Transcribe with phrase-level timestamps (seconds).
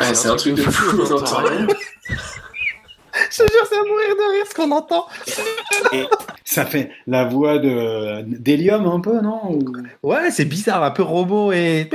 [0.00, 1.66] Ah, c'est un truc de fou, on entend rien.
[3.30, 5.06] Je te jure, c'est à mourir de rire ce qu'on entend.
[6.44, 9.72] Ça fait la voix de d'Hélium un peu, non Ou-
[10.02, 11.88] Ouais, c'est bizarre, un peu robot et.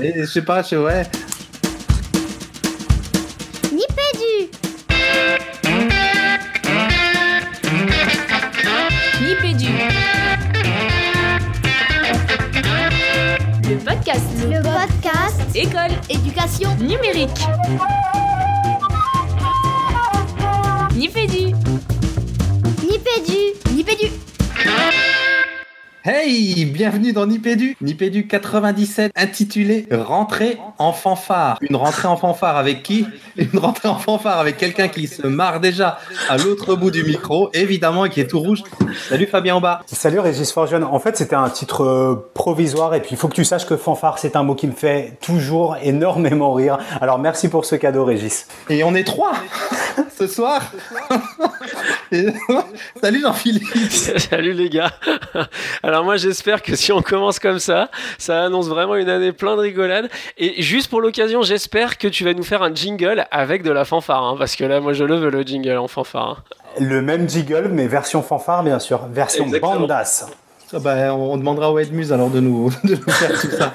[0.00, 1.02] Et je sais pas, je sais, ouais.
[16.40, 17.46] Éducation numérique.
[20.96, 21.54] Nipédu.
[22.82, 24.19] Nipédu Nipédu
[26.12, 31.56] Hey, bienvenue dans Nipédu, Nipédu 97, intitulé Rentrée en fanfare.
[31.60, 33.06] Une rentrée en fanfare avec qui?
[33.36, 37.48] Une rentrée en fanfare avec quelqu'un qui se marre déjà à l'autre bout du micro,
[37.54, 38.64] évidemment, et qui est tout rouge.
[39.08, 39.82] Salut Fabien en bas.
[39.86, 40.82] Salut Régis Forgeon.
[40.82, 43.76] En fait, c'était un titre euh, provisoire et puis il faut que tu saches que
[43.76, 46.78] fanfare, c'est un mot qui me fait toujours énormément rire.
[47.00, 48.48] Alors merci pour ce cadeau Régis.
[48.68, 49.34] Et on est trois
[50.18, 50.72] ce soir.
[53.02, 53.64] Salut Jean-Philippe.
[54.18, 54.90] Salut les gars.
[55.82, 59.54] Alors moi j'espère que si on commence comme ça, ça annonce vraiment une année plein
[59.56, 60.08] de rigolade.
[60.38, 63.84] Et juste pour l'occasion, j'espère que tu vas nous faire un jingle avec de la
[63.84, 66.42] fanfare, hein, parce que là moi je le veux le jingle en fanfare.
[66.48, 66.54] hein.
[66.80, 69.80] Le même jiggle, mais version fanfare bien sûr, version Exactement.
[69.80, 70.26] bandas.
[70.72, 73.72] Ah bah, on on demandera au Edmuse alors de nous, de nous faire tout ça.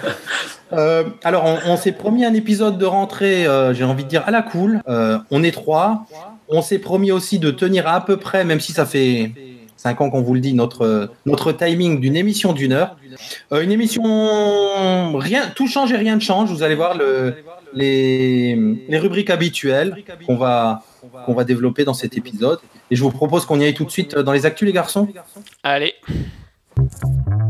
[0.73, 4.23] Euh, alors, on, on s'est promis un épisode de rentrée, euh, j'ai envie de dire
[4.25, 4.81] à la cool.
[4.87, 6.05] Euh, on est trois.
[6.47, 9.31] On s'est promis aussi de tenir à peu près, même si ça fait
[9.77, 12.97] cinq ans qu'on vous le dit, notre, notre timing d'une émission d'une heure.
[13.51, 16.49] Euh, une émission, rien, tout change et rien ne change.
[16.49, 17.35] Vous allez voir le,
[17.73, 18.55] les,
[18.87, 20.83] les rubriques habituelles qu'on va,
[21.25, 22.59] qu'on va développer dans cet épisode.
[22.89, 25.07] Et je vous propose qu'on y aille tout de suite dans les actus, les garçons.
[25.63, 25.93] Allez,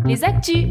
[0.06, 0.68] Les actus.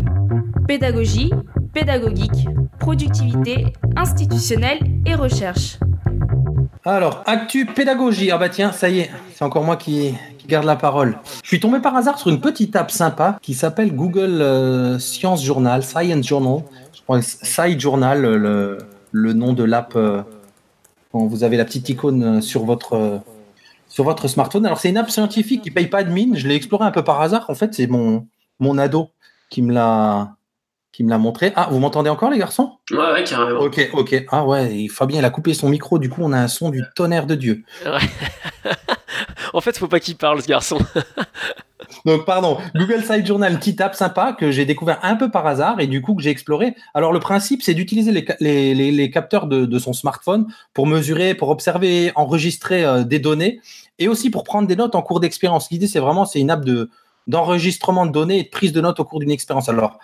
[0.67, 1.31] Pédagogie,
[1.75, 2.47] pédagogique,
[2.81, 3.67] productivité,
[3.97, 5.79] institutionnelle et recherche.
[6.87, 8.31] Alors, actu pédagogie.
[8.31, 10.15] Ah bah tiens, ça y est, c'est encore moi qui,
[10.47, 11.17] garde la parole.
[11.43, 15.43] Je suis tombé par hasard sur une petite app sympa qui s'appelle Google euh, Science
[15.43, 16.63] Journal, Science Journal.
[16.93, 19.97] Je crois que Sci Journal, le, nom de l'app.
[19.97, 20.23] euh,
[21.15, 23.23] vous avez la petite icône euh, sur votre,
[23.89, 24.67] sur votre smartphone.
[24.67, 26.37] Alors, c'est une app scientifique qui paye pas de mine.
[26.37, 27.47] Je l'ai exploré un peu par hasard.
[27.49, 28.27] En fait, c'est mon,
[28.61, 29.09] mon ado
[29.49, 30.37] qui me l'a
[30.95, 31.53] qui me l'a montré.
[31.57, 32.73] Ah, vous m'entendez encore, les garçons?
[32.93, 33.61] Ouais, ouais, carrément.
[33.61, 34.25] Ok, ok.
[34.31, 36.83] Ah ouais, Fabien, il a coupé son micro, du coup, on a un son du
[36.95, 37.65] tonnerre de Dieu.
[39.53, 40.79] en fait faut pas qu'il parle ce garçon.
[42.07, 45.81] Donc, pardon, Google Site Journal, petite app sympa que j'ai découvert un peu par hasard
[45.81, 46.75] et du coup que j'ai exploré.
[46.93, 48.25] Alors, le principe, c'est d'utiliser les,
[48.75, 53.61] les- les capteurs de, de son smartphone pour mesurer, pour observer, enregistrer euh, des données
[53.99, 55.71] et aussi pour prendre des notes en cours d'expérience.
[55.71, 56.91] L'idée, c'est vraiment, c'est une app de,
[57.27, 59.69] d'enregistrement de données et de prise de notes au cours d'une expérience.
[59.69, 59.99] Alors,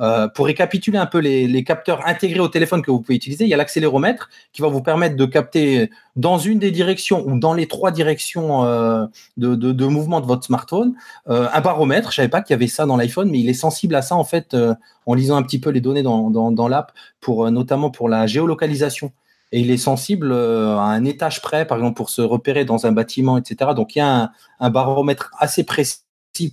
[0.00, 3.44] euh, pour récapituler un peu les, les capteurs intégrés au téléphone que vous pouvez utiliser,
[3.44, 7.38] il y a l'accéléromètre qui va vous permettre de capter dans une des directions ou
[7.38, 10.94] dans les trois directions euh, de, de, de mouvement de votre smartphone
[11.28, 12.10] euh, un baromètre.
[12.10, 14.16] Je savais pas qu'il y avait ça dans l'iPhone, mais il est sensible à ça
[14.16, 14.74] en fait euh,
[15.04, 18.08] en lisant un petit peu les données dans, dans, dans l'app, pour euh, notamment pour
[18.08, 19.12] la géolocalisation.
[19.52, 22.92] Et il est sensible à un étage près, par exemple pour se repérer dans un
[22.92, 23.70] bâtiment, etc.
[23.76, 25.98] Donc il y a un, un baromètre assez précis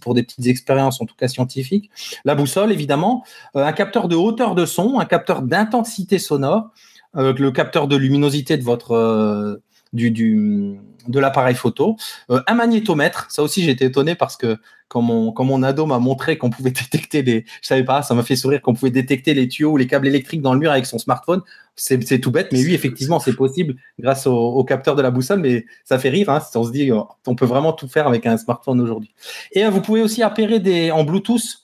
[0.02, 1.90] pour des petites expériences, en tout cas scientifiques.
[2.26, 3.24] La boussole, évidemment,
[3.56, 6.70] euh, un capteur de hauteur de son, un capteur d'intensité sonore,
[7.16, 9.58] euh, le capteur de luminosité de votre euh,
[9.94, 11.98] du, du de l'appareil photo,
[12.30, 13.28] euh, un magnétomètre.
[13.30, 16.50] Ça aussi, j'ai été étonné parce que quand mon, quand mon ado m'a montré qu'on
[16.50, 19.72] pouvait détecter les, je savais pas, ça m'a fait sourire qu'on pouvait détecter les tuyaux
[19.72, 21.42] ou les câbles électriques dans le mur avec son smartphone.
[21.76, 25.12] C'est c'est tout bête, mais oui, effectivement, c'est possible grâce au, au capteur de la
[25.12, 26.30] boussole, mais ça fait rire.
[26.30, 29.14] Hein, si on se dit, oh, on peut vraiment tout faire avec un smartphone aujourd'hui.
[29.54, 31.64] Et euh, vous pouvez aussi appairer des, en Bluetooth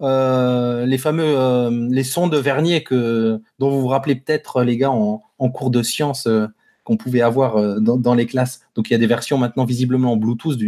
[0.00, 4.76] euh, les fameux euh, les sons de vernier que, dont vous vous rappelez peut-être, les
[4.76, 6.48] gars, en, en cours de sciences euh,
[6.84, 8.60] qu'on pouvait avoir euh, dans, les classes.
[8.74, 10.58] Donc, il y a des versions maintenant visiblement en Bluetooth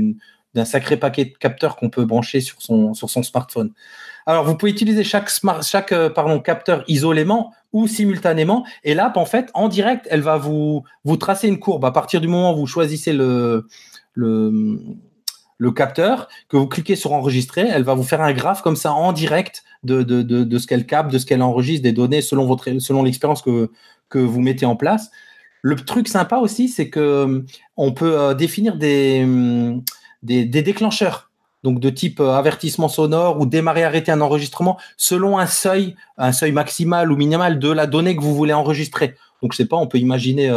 [0.54, 3.72] d'un sacré paquet de capteurs qu'on peut brancher sur son, smartphone.
[4.25, 8.66] Alors, vous pouvez utiliser chaque, euh, capteur isolément ou simultanément.
[8.82, 10.83] Et l'app, en fait, en direct, elle va vous,
[11.21, 11.84] tracer une courbe.
[11.84, 13.66] À partir du moment où vous choisissez le,
[15.74, 19.12] capteur, que vous cliquez sur enregistrer, elle va vous faire un graphe comme ça en
[19.12, 23.42] direct de, ce qu'elle capte, de ce qu'elle enregistre, des données selon, votre, selon l'expérience
[23.42, 25.10] que vous mettez en place.
[25.63, 27.45] Le truc sympa aussi, c'est que euh,
[27.77, 29.83] on peut euh, définir des, hum,
[30.23, 31.31] des, déclencheurs,
[31.65, 36.33] donc de type euh, avertissement sonore ou démarrer, arrêter un enregistrement selon un seuil, un
[36.33, 39.15] seuil maximal ou minimal de la donnée que vous voulez enregistrer.
[39.43, 40.49] Donc je sais pas, on peut imaginer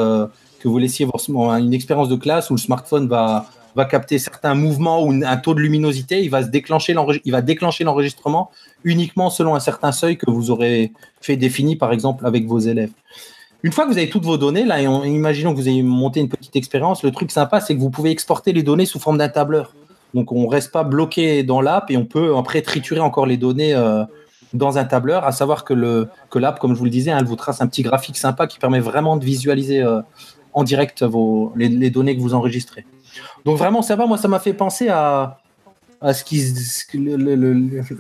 [0.60, 3.46] que vous laissiez une expérience de classe où le smartphone va,
[3.90, 6.94] capter certains mouvements ou un taux de luminosité, il va déclencher
[7.24, 8.52] il va déclencher l'enregistrement
[8.84, 10.92] uniquement selon un certain seuil que vous aurez
[11.22, 12.92] fait défini par exemple avec vos élèves.
[13.62, 16.22] Une fois que vous avez toutes vos données, là, et imaginons que vous ayez monté
[16.22, 19.18] une petite expérience, le truc sympa, c'est que vous pouvez exporter les données sous forme
[19.18, 19.74] d'un tableur.
[20.14, 23.36] Donc, on ne reste pas bloqué dans l'app et on peut après triturer encore les
[23.36, 24.06] données euh,
[24.54, 27.18] dans un tableur, à savoir que, le, que l'app, comme je vous le disais, hein,
[27.20, 30.02] elle vous trace un petit graphique sympa qui permet vraiment de visualiser euh,
[30.54, 31.04] en direct
[31.56, 32.86] les, données que vous enregistrez.
[33.44, 33.98] Donc, vraiment, ça.
[33.98, 35.38] Moi, ça m'a fait penser à,
[36.02, 36.42] ce qui,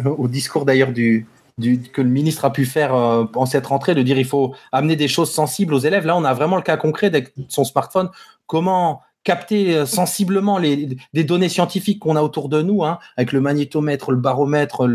[0.06, 1.28] au discours d'ailleurs du,
[1.60, 4.96] que le ministre a pu faire euh, en cette rentrée, de dire il faut amener
[4.96, 6.06] des choses sensibles aux élèves.
[6.06, 8.10] Là, on a vraiment le cas concret de son smartphone.
[8.48, 13.32] Comment capter euh, sensiblement les, des données scientifiques qu'on a autour de nous, hein, avec
[13.32, 14.88] le magnétomètre, le baromètre,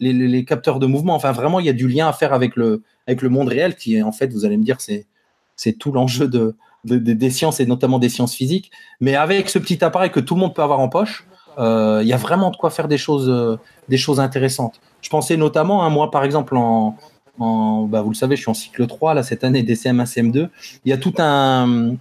[0.00, 1.14] les, capteurs de mouvement.
[1.14, 3.76] Enfin, vraiment, il y a du lien à faire avec le, avec le monde réel,
[3.76, 5.06] qui est en fait, vous allez me dire, c'est,
[5.56, 6.54] c'est tout l'enjeu de,
[6.84, 8.70] des sciences et notamment des sciences physiques.
[9.00, 11.26] Mais avec ce petit appareil que tout le monde peut avoir en poche,
[11.58, 14.80] euh, il y a vraiment de quoi faire des choses, des choses intéressantes.
[15.00, 16.96] Je pensais notamment, hein, moi par exemple, en,
[17.38, 20.48] bah, vous le savez, je suis en cycle 3 là, cette année, DCM1, CM2.
[20.84, 21.96] Il y a tout un,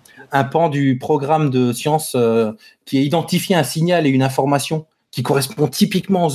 [0.51, 2.51] pan du programme de sciences euh,
[2.85, 6.27] qui est identifié un signal et une information qui correspond typiquement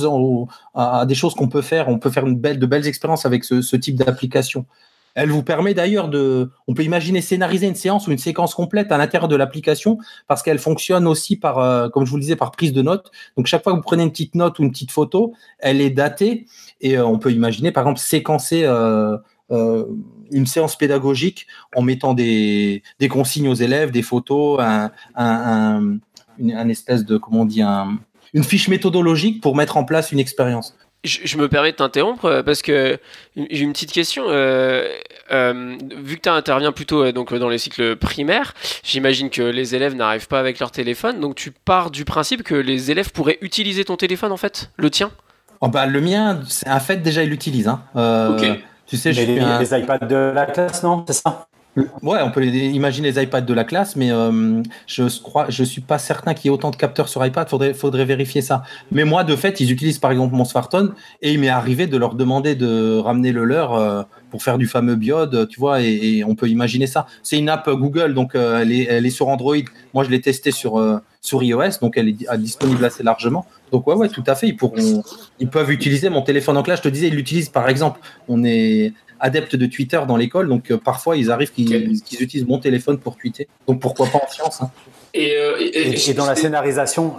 [0.73, 1.89] à, des choses qu'on peut faire.
[1.89, 4.65] On peut faire une belle, de belles expériences avec ce type d'application.
[5.15, 8.91] Elle vous permet d'ailleurs de, on peut imaginer scénariser une séance ou une séquence complète
[8.91, 12.35] à l'intérieur de l'application parce qu'elle fonctionne aussi par, euh, comme je vous le disais,
[12.35, 13.11] par prise de notes.
[13.37, 15.91] Donc chaque fois que vous prenez une petite note ou une petite photo, elle est
[15.91, 16.47] datée
[16.81, 19.17] et euh, on peut imaginer par exemple séquencer euh,
[20.31, 21.45] une séance pédagogique
[21.75, 25.97] en mettant des, consignes aux élèves, des photos, un, un,
[26.39, 27.99] une, espèce de, comment on dit, un,
[28.33, 30.75] une fiche méthodologique pour mettre en place une expérience.
[31.03, 32.97] Je, me permets de t'interrompre euh, parce que
[33.35, 34.23] j'ai une petite question.
[34.27, 34.87] Euh,
[35.31, 38.53] euh, vu que tu interviens plutôt donc, dans les cycles primaires,
[38.83, 41.19] j'imagine que les élèves n'arrivent pas avec leur téléphone.
[41.19, 44.89] Donc tu pars du principe que les élèves pourraient utiliser ton téléphone en fait, le
[44.89, 45.11] tien?
[45.59, 47.67] Oh bah, Le mien, c'est un fait, déjà, il l'utilise.
[47.67, 47.81] Hein.
[48.85, 51.03] Tu sais, les, les iPads de la classe, non?
[51.07, 51.47] C'est ça?
[51.75, 55.81] Ouais, on peut imaginer les iPads de la classe, mais euh, je crois, je suis
[55.81, 57.49] pas certain qu'il y ait autant de capteurs sur iPad.
[57.49, 58.61] Faudrait, faudrait vérifier ça.
[58.91, 60.93] Mais moi, de fait, ils utilisent par exemple mon smartphone
[61.23, 64.67] et il m'est arrivé de leur demander de ramener le leur euh, pour faire du
[64.67, 67.07] fameux biode, tu vois, et, on peut imaginer ça.
[67.23, 68.71] C'est une app Google, donc euh, elle,
[69.05, 69.55] est, sur Android.
[69.95, 70.79] Moi, je l'ai testé sur
[71.23, 73.45] sur iOS, donc elle est disponible assez largement.
[73.71, 74.49] Donc ouais, ouais, tout à fait.
[74.49, 75.01] Ils pourront,
[75.39, 76.79] ils peuvent utiliser mon téléphone en classe.
[76.79, 78.01] Je te disais, ils l'utilisent par exemple.
[78.27, 82.59] On est adeptes de Twitter dans l'école, donc euh, parfois ils arrivent qu'ils utilisent mon
[82.59, 83.47] téléphone pour tweeter.
[83.67, 84.71] Donc pourquoi pas en science hein.
[85.15, 87.15] euh, et, et, dans la scénarisation,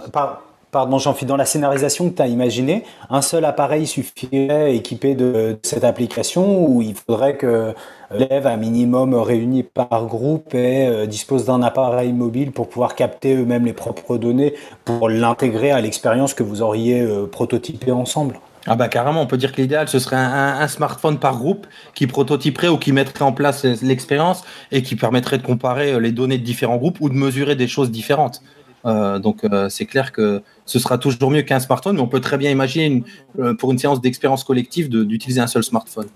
[0.71, 5.57] pardon Jean-Philippe, dans la scénarisation que tu as imaginé, un seul appareil suffirait équipé de,
[5.63, 7.73] cette application ou il faudrait que
[8.11, 13.35] l'élève, un minimum réuni par groupe, et, euh, dispose d'un appareil mobile pour pouvoir capter
[13.35, 14.53] eux-mêmes les propres données
[14.83, 18.39] pour l'intégrer à l'expérience que vous auriez prototypée ensemble?
[18.67, 22.07] Ah bah carrément, on peut dire que l'idéal, ce serait un, smartphone par groupe qui
[22.07, 26.39] prototyperait ou qui mettrait en place l'expérience et qui permettrait de comparer euh, les données
[26.39, 28.41] de différents groupes ou de mesurer des choses différentes.
[28.85, 32.21] Euh, donc euh, c'est clair que ce sera toujours mieux qu'un smartphone, mais on peut
[32.21, 33.03] très bien imaginer
[33.59, 36.07] pour une séance d'expérience collective d'utiliser un seul smartphone.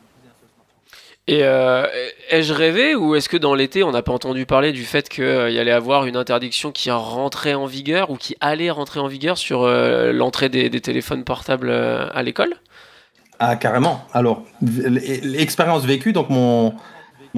[1.30, 1.86] Et euh,
[2.32, 5.24] ai-je rêvé ou est-ce que dans l'été, on n'a pas entendu parler du fait qu'il
[5.24, 9.06] euh, y allait avoir une interdiction qui rentrait en vigueur ou qui allait rentrer en
[9.06, 12.56] vigueur sur euh, l'entrée des, téléphones portables à l'école?
[13.38, 14.02] Ah, carrément.
[14.12, 16.74] Alors, l'expérience vécue, donc mon,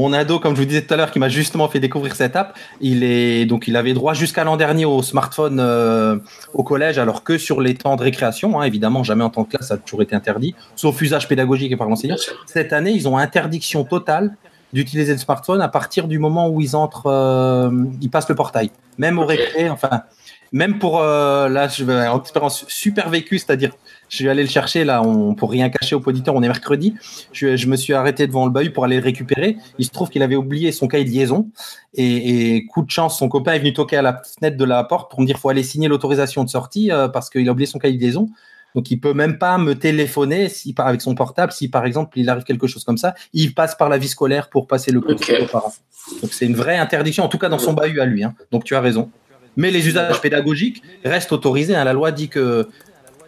[0.01, 2.35] mon ado, comme je vous disais tout à l'heure, qui m'a justement fait découvrir cette
[2.35, 6.17] app, il est donc il avait droit jusqu'à l'an dernier au smartphone euh,
[6.53, 9.51] au collège, alors que sur les temps de récréation, hein, évidemment, jamais en tant que
[9.51, 12.17] classe, ça a toujours été interdit, sauf usage pédagogique et par l'enseignant.
[12.47, 14.35] Cette année, ils ont interdiction totale
[14.73, 17.69] d'utiliser le smartphone à partir du moment où ils entrent, euh,
[18.01, 20.03] ils passent le portail, même au récré, enfin,
[20.51, 23.71] même pour euh, là, je vais en expérience super vécue, c'est-à-dire
[24.11, 26.95] je suis allé le chercher là, on, pour rien cacher au poditeur, on est mercredi.
[27.31, 29.55] Je, me suis arrêté devant le bahut pour aller le récupérer.
[29.79, 31.49] Il se trouve qu'il avait oublié son cahier de liaison
[31.93, 35.09] et, coup de chance, son copain est venu toquer à la fenêtre de la porte
[35.09, 37.79] pour me dire faut aller signer l'autorisation de sortie euh, parce qu'il a oublié son
[37.79, 38.29] cahier de liaison.
[38.75, 42.29] Donc il peut même pas me téléphoner si avec son portable si par exemple il
[42.29, 45.13] arrive quelque chose comme ça, il passe par la vie scolaire pour passer le coup
[45.13, 45.73] de parents.
[46.21, 48.25] Donc c'est une vraie interdiction en tout cas dans son bahut à lui.
[48.25, 48.33] Hein.
[48.51, 49.09] Donc tu as raison.
[49.55, 51.75] Mais les usages pédagogiques restent autorisés.
[51.75, 51.83] Hein.
[51.83, 52.69] La loi dit que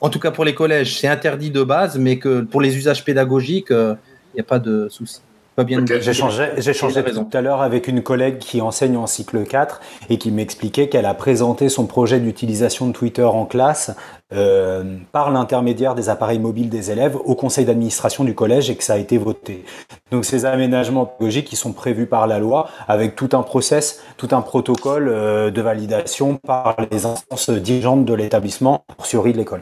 [0.04, 3.06] en tout cas pour les collèges, c'est interdit de base, mais que pour les usages
[3.06, 3.96] pédagogiques, il euh,
[4.36, 5.22] n'y a pas de souci.
[5.56, 5.80] Pas bien.
[5.82, 5.94] Ok.
[6.02, 9.46] J'ai changé, j'ai changé Il tout à l'heure avec une collègue qui enseigne en cycle
[9.46, 13.92] 4 et qui m'expliquait qu'elle a présenté son projet d'utilisation de Twitter en classe
[14.34, 14.84] euh,
[15.14, 18.94] par l'intermédiaire des appareils mobiles des élèves au conseil d'administration du collège et que ça
[18.94, 19.64] a été voté.
[20.12, 24.30] Donc ces aménagements pédagogiques qui sont prévus par la loi avec tout un process, tout
[24.32, 29.62] un protocole euh, de validation par les instances dirigeantes de l'établissement, pour survie de l'école.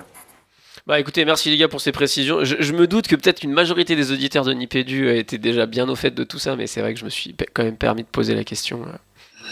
[0.91, 2.43] Bah écoutez, merci les gars pour ces précisions.
[2.43, 5.87] Je, je me doute que peut-être qu'une majorité des auditeurs de Nipédu étaient déjà bien
[5.87, 8.01] au fait de tout ça, mais c'est vrai que je me suis quand même permis
[8.03, 8.81] de poser la question.
[8.81, 8.97] euh.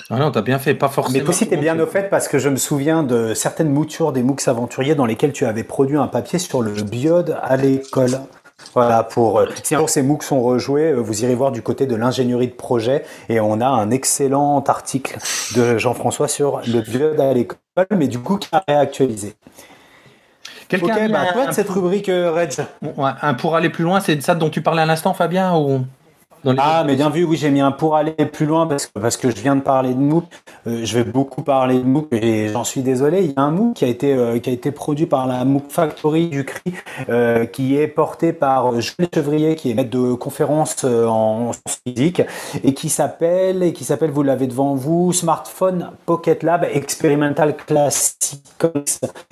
[0.10, 1.17] Ah non, t'as bien fait, pas forcément.
[1.17, 4.12] Mais toi aussi, t'es bien au fait parce que je me souviens de certaines moutures
[4.12, 8.19] des MOOCs aventuriers dans lesquelles tu avais produit un papier sur le biode à l'école.
[8.74, 11.62] Voilà, pour euh, si un jour ces MOOCs sont rejoués, euh, vous irez voir du
[11.62, 15.17] côté de l'ingénierie de projet et on a un excellent article
[15.55, 17.58] de Jean-François sur le biode à l'école,
[17.96, 19.36] mais du coup qui a réactualisé.
[20.70, 22.52] Quelqu'un Ok, a mis bah toi de cette rubrique euh, Reg.
[22.96, 25.56] Ouais, un pour aller plus loin, c'est de ça dont tu parlais à l'instant, Fabien
[25.56, 25.86] ou?
[26.43, 28.88] Dans les- Ah, mais bien vu, oui, j'ai mis un pour aller plus loin parce
[28.88, 30.24] que, parce que je viens de parler de MOOC.
[30.67, 33.24] Euh, je vais beaucoup parler de MOOC et j'en suis désolé.
[33.24, 35.46] Il y a un MOOC qui a été, euh, qui a été produit par la
[35.46, 36.74] MOOC Factory du CRI,
[37.10, 42.22] euh, qui est porté par Joël Chevrier, qui est maître de conférence en sciences physiques
[42.63, 48.43] et qui s'appelle, et qui s'appelle, vous l'avez devant vous, Smartphone Pocket Lab Experimental Classics.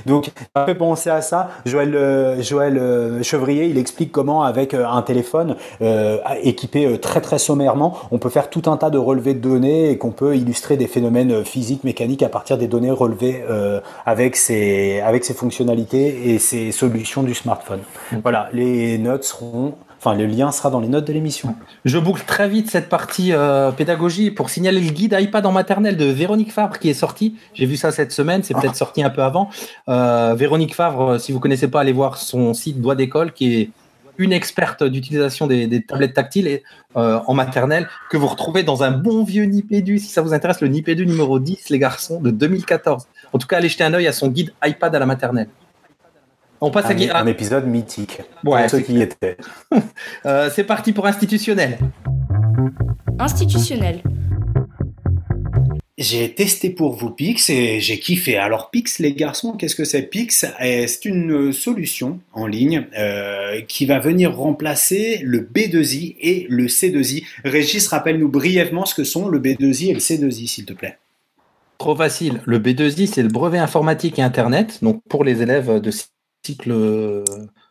[0.05, 1.49] Donc, ça fait penser à ça.
[1.65, 5.55] Joël, Joël Chevrier, il explique comment, avec un téléphone
[6.43, 9.97] équipé très très sommairement, on peut faire tout un tas de relevés de données et
[9.97, 14.35] qu'on peut illustrer des phénomènes euh, physiques, mécaniques à partir des données relevées euh, avec
[14.35, 17.79] ses avec ses fonctionnalités et ses solutions du smartphone.
[18.23, 21.55] Voilà, les notes seront, enfin le lien sera dans les notes de l'émission.
[21.85, 25.97] Je boucle très vite cette partie euh, pédagogie pour signaler le guide iPad en maternelle
[25.97, 27.35] de Véronique Fabre qui est sorti.
[27.53, 29.49] J'ai vu ça cette semaine, c'est peut-être sorti un peu avant.
[29.89, 33.55] Euh, Véronique Fabre, euh, si vous connaissez pas, allez voir son site Doigt d'école qui
[33.55, 33.69] est
[34.17, 36.63] une experte d'utilisation des, des tablettes tactiles et,
[36.95, 40.61] euh, en maternelle que vous retrouvez dans un bon vieux Nipédu si ça vous intéresse
[40.61, 43.07] le Nipédu numéro 10 les garçons de 2014.
[43.33, 45.49] En tout cas, allez jeter un œil à son guide iPad à la maternelle.
[46.59, 48.21] On passe à Un, Guy- un épisode mythique.
[48.43, 49.37] Ouais, pour ceux qui y étaient.
[50.25, 51.77] euh, c'est parti pour institutionnel.
[53.19, 54.01] Institutionnel.
[55.97, 58.37] J'ai testé pour vous Pix et j'ai kiffé.
[58.37, 60.03] Alors Pix, les garçons, qu'est-ce que c'est?
[60.03, 66.67] Pix C'est une solution en ligne euh, qui va venir remplacer le B2I et le
[66.67, 67.25] C2I.
[67.43, 70.99] Régis, rappelle-nous brièvement ce que sont le B2I et le C2I, s'il te plaît.
[71.79, 72.41] Trop facile.
[72.45, 75.91] Le B2I, c'est le brevet informatique et Internet, donc pour les élèves de
[76.43, 77.23] cycle euh,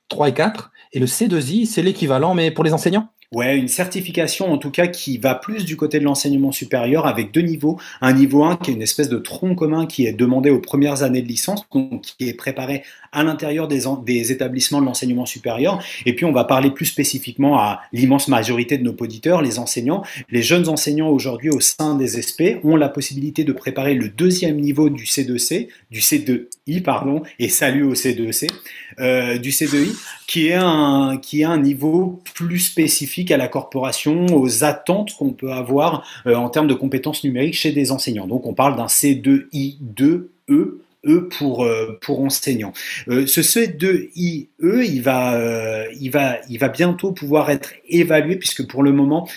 [0.08, 0.72] 3 et 4.
[0.94, 3.08] Et le C2I, c'est l'équivalent, mais pour les enseignants?
[3.32, 7.32] Ouais, une certification en tout cas qui va plus du côté de l'enseignement supérieur avec
[7.32, 7.78] deux niveaux.
[8.00, 11.02] Un niveau 1 qui est une espèce de tronc commun qui est demandé aux premières
[11.02, 11.66] années de licence,
[12.02, 15.82] qui est préparé à l'intérieur des établissements de l'enseignement supérieur.
[16.04, 20.02] Et puis on va parler plus spécifiquement à l'immense majorité de nos auditeurs, les enseignants.
[20.30, 24.60] Les jeunes enseignants aujourd'hui au sein des SP ont la possibilité de préparer le deuxième
[24.60, 28.48] niveau du C2C, du C2I, pardon, et salut au C2C,
[29.00, 29.92] euh, du C2I,
[30.26, 35.32] qui est un, qui est un niveau plus spécifique à la corporation, aux attentes qu'on
[35.32, 38.26] peut avoir euh, en termes de compétences numériques chez des enseignants.
[38.26, 40.28] Donc on parle d'un C2I2E.
[41.06, 42.72] E pour euh, pour enseignants.
[43.08, 48.66] Euh, ce C2IE, il va euh, il va il va bientôt pouvoir être évalué puisque
[48.66, 49.28] pour le moment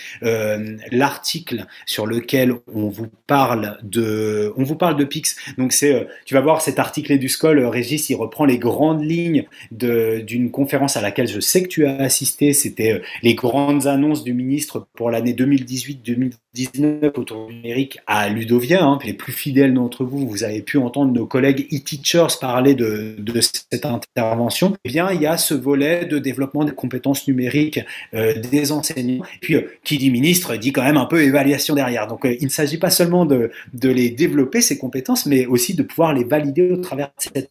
[0.90, 5.36] l'article sur lequel on vous parle de on vous parle de Pix.
[5.58, 10.50] Donc c'est tu vas voir cet article EduScol, Régis, il reprend les grandes lignes d'une
[10.50, 12.52] conférence à laquelle je sais que tu as assisté.
[12.52, 18.84] C'était les grandes annonces du ministre pour l'année 2018-2019 autour du numérique à Ludovia.
[18.84, 18.98] Hein.
[19.04, 23.86] Les plus fidèles d'entre vous, vous avez pu entendre nos collègues e-teachers parler de, cette
[23.86, 24.76] intervention.
[24.84, 27.80] Eh bien, il y a ce volet de développement des compétences numériques
[28.14, 29.24] euh, des enseignants.
[29.24, 32.06] Et puis, euh, qui dit ministre dit quand même un peu évaluation derrière.
[32.06, 33.50] Donc, euh, il ne s'agit pas seulement de,
[33.82, 37.50] les développer, ces compétences, mais aussi de pouvoir les valider au travers de cette.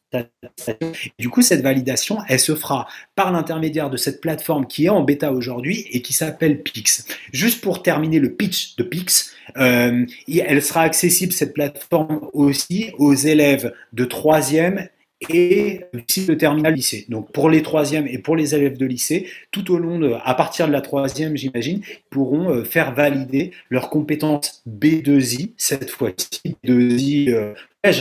[0.68, 0.88] Et
[1.20, 5.04] Du coup, cette validation, elle se fera par l'intermédiaire de cette plateforme qui est en
[5.04, 7.06] bêta aujourd'hui et qui s'appelle Pix.
[7.32, 13.74] Juste pour terminer le pitch de Pix, elle sera accessible, cette plateforme aussi, aux élèves
[14.06, 14.88] troisième
[15.27, 17.06] et cycle terminal lycée.
[17.10, 20.34] Donc pour les troisièmes et pour les élèves de lycée, tout au long de, à
[20.34, 27.34] partir de la troisième, j'imagine, pourront euh, faire valider leurs compétences B2I cette fois-ci, B2I
[27.34, 27.53] euh,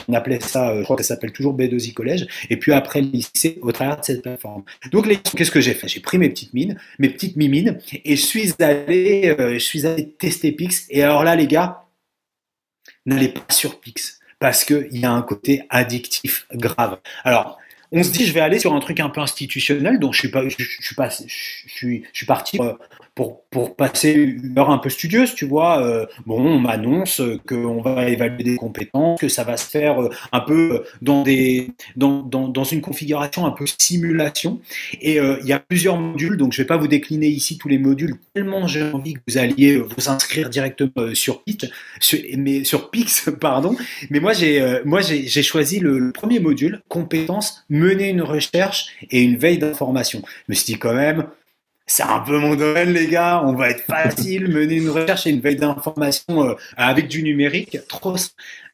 [0.08, 3.00] on appelait ça, euh, je crois que ça s'appelle toujours B2I collège, et puis après
[3.00, 4.62] le lycée au travers de cette plateforme.
[4.92, 5.88] Donc qu'est-ce que j'ai fait?
[5.88, 10.08] J'ai pris mes petites mines, mes petites mimines, et je suis allé, je suis allé
[10.08, 10.86] tester Pix.
[10.90, 11.84] Et alors là, les gars,
[13.06, 16.98] n'allez pas sur Pix parce qu'il y a un côté addictif grave.
[17.24, 17.58] Alors,
[17.90, 20.28] on se dit, je vais aller sur un truc un peu institutionnel, donc je suis
[20.28, 20.42] pas,
[22.26, 22.58] parti
[23.50, 25.82] pour, passer une heure un peu studieuse, tu vois.
[25.84, 30.10] Euh, bon, on m'annonce qu'on va évaluer des compétences, que ça va se faire euh,
[30.32, 34.60] un peu dans, une configuration un peu simulation.
[35.00, 37.68] Et euh, il y a plusieurs modules, donc je vais pas vous décliner ici tous
[37.68, 41.66] les modules, tellement j'ai envie que vous alliez vous inscrire directement sur Pix,
[42.00, 43.76] sur, mais sur Pix, pardon.
[44.10, 49.22] Mais moi, j'ai moi j'ai choisi le, le premier module, compétences, mener une recherche et
[49.22, 50.22] une veille d'information.
[50.24, 51.26] Je me suis dit quand même,
[51.88, 53.42] c'est un peu mon domaine, les gars.
[53.44, 57.78] On va être facile, mener une recherche et une veille d'information euh, avec du numérique.
[57.88, 58.14] Trop.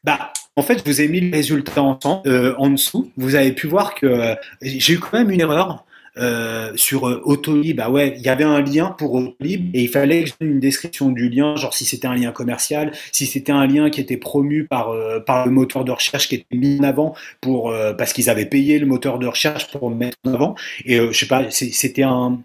[0.03, 3.11] Bah, en fait, je vous ai mis le résultat en, euh, en dessous.
[3.17, 5.85] Vous avez pu voir que euh, j'ai eu quand même une erreur.
[6.17, 9.89] Euh, sur euh, Autolib, bah ouais, il y avait un lien pour Autolib et il
[9.89, 13.51] fallait que donne une description du lien, genre si c'était un lien commercial, si c'était
[13.51, 16.79] un lien qui était promu par euh, par le moteur de recherche qui était mis
[16.79, 20.33] en avant pour parce qu'ils avaient payé le moteur de recherche pour le mettre en
[20.33, 20.55] avant.
[20.85, 22.39] Et je sais pas, c'était un,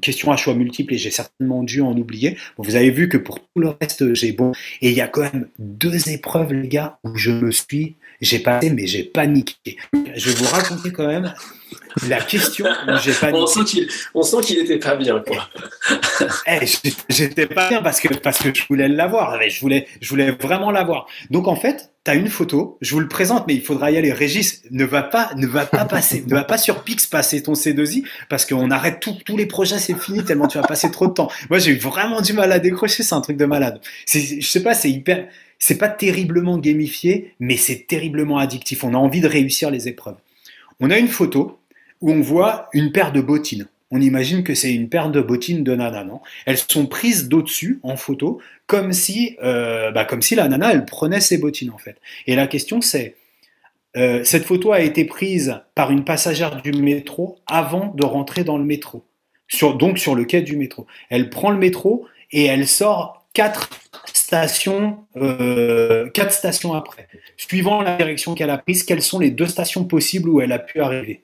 [0.00, 2.36] question à choix multiple et j'ai certainement dû en oublier.
[2.58, 4.52] Vous avez vu que pour tout le reste, j'ai bon.
[4.82, 8.38] Et il y a quand même deux épreuves, les gars, où je me suis, j'ai
[8.38, 9.76] passé, mais j'ai paniqué.
[10.14, 11.32] Je vais vous raconter quand même
[12.08, 12.66] la question,
[13.02, 15.48] j'ai pas on sent qu'il, on sent qu'il était pas bien, quoi.
[16.46, 16.68] hey,
[17.08, 19.40] j'étais pas bien parce que parce que je voulais l'avoir.
[19.48, 21.06] Je voulais, je voulais vraiment l'avoir.
[21.30, 22.78] Donc en fait, tu as une photo.
[22.80, 24.12] Je vous le présente, mais il faudra y aller.
[24.12, 27.54] Régis, ne va pas, ne va pas passer, ne va pas sur Pix passer ton
[27.54, 31.06] C2I parce qu'on arrête tout, tous les projets, c'est fini tellement tu vas passer trop
[31.06, 31.30] de temps.
[31.48, 33.02] Moi, j'ai eu vraiment du mal à décrocher.
[33.02, 33.80] C'est un truc de malade.
[34.06, 35.28] Je sais pas, c'est hyper.
[35.58, 38.84] C'est pas terriblement gamifié, mais c'est terriblement addictif.
[38.84, 40.16] On a envie de réussir les épreuves.
[40.80, 41.58] On a une photo
[42.04, 43.66] où on voit une paire de bottines.
[43.90, 46.04] On imagine que c'est une paire de bottines de nana,
[46.44, 50.84] Elles sont prises d'au-dessus en photo, comme si, euh, bah, comme si la nana, elle
[50.84, 51.96] prenait ses bottines en fait.
[52.26, 53.16] Et la question c'est,
[53.96, 58.58] euh, cette photo a été prise par une passagère du métro avant de rentrer dans
[58.58, 59.02] le métro,
[59.78, 60.86] donc sur le quai du métro.
[61.08, 63.70] Elle prend le métro et elle sort quatre
[64.12, 67.08] stations, euh, quatre stations après.
[67.38, 70.58] Suivant la direction qu'elle a prise, quelles sont les deux stations possibles où elle a
[70.58, 71.23] pu arriver?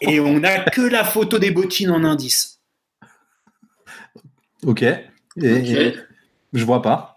[0.00, 2.60] Et on n'a que la photo des bottines en indice.
[4.64, 4.82] Ok.
[4.82, 5.04] Et,
[5.36, 5.94] okay.
[6.52, 7.16] je vois pas.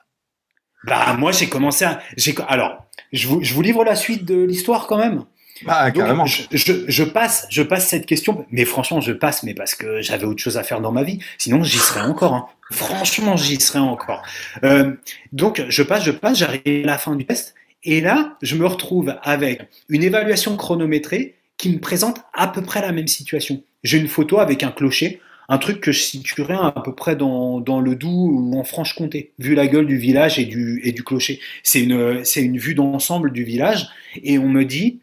[0.85, 2.01] Bah moi j'ai commencé à.
[2.47, 5.25] Alors, je vous, je vous, livre la suite de l'histoire quand même.
[5.67, 6.25] Ah, carrément.
[6.25, 10.01] Je, je, je, passe, je passe cette question, mais franchement, je passe, mais parce que
[10.01, 11.19] j'avais autre chose à faire dans ma vie.
[11.37, 12.33] Sinon, j'y serais encore.
[12.33, 12.45] Hein.
[12.71, 14.23] Franchement, j'y serais encore.
[14.63, 14.93] Euh,
[15.33, 18.65] donc, je passe, je passe, j'arrive à la fin du test, et là, je me
[18.65, 23.61] retrouve avec une évaluation chronométrée qui me présente à peu près la même situation.
[23.83, 25.19] J'ai une photo avec un clocher,
[25.49, 29.33] un truc que je situerais à peu près dans, dans le Doubs ou en Franche-Comté,
[29.39, 31.39] vu la gueule du village et du, et du clocher.
[31.61, 33.89] C'est une, c'est une vue d'ensemble du village,
[34.23, 35.01] et on me dit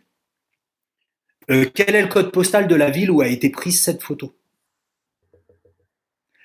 [1.51, 4.35] euh, quel est le code postal de la ville où a été prise cette photo?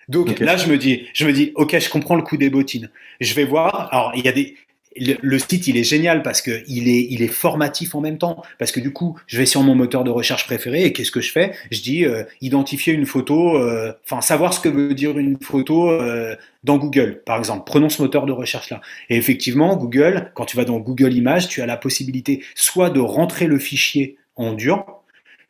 [0.10, 0.44] Donc okay.
[0.44, 2.90] là, je me dis, je me dis, ok, je comprends le coup des bottines.
[3.22, 3.88] Je vais voir.
[3.94, 4.58] Alors, il y a des,
[4.98, 8.44] le, site il est génial parce que il est il est formatif en même temps.
[8.58, 11.22] Parce que du coup je vais sur mon moteur de recherche préféré et qu'est-ce que
[11.22, 11.54] je fais?
[11.72, 15.90] Je dis euh, identifier une photo enfin euh, savoir ce que veut dire une photo
[15.90, 17.64] euh, dans Google par exemple.
[17.66, 18.82] Prenons ce moteur de recherche là.
[19.10, 23.00] Et effectivement Google quand tu vas dans Google Images tu as la possibilité soit de
[23.00, 24.86] rentrer le fichier en dur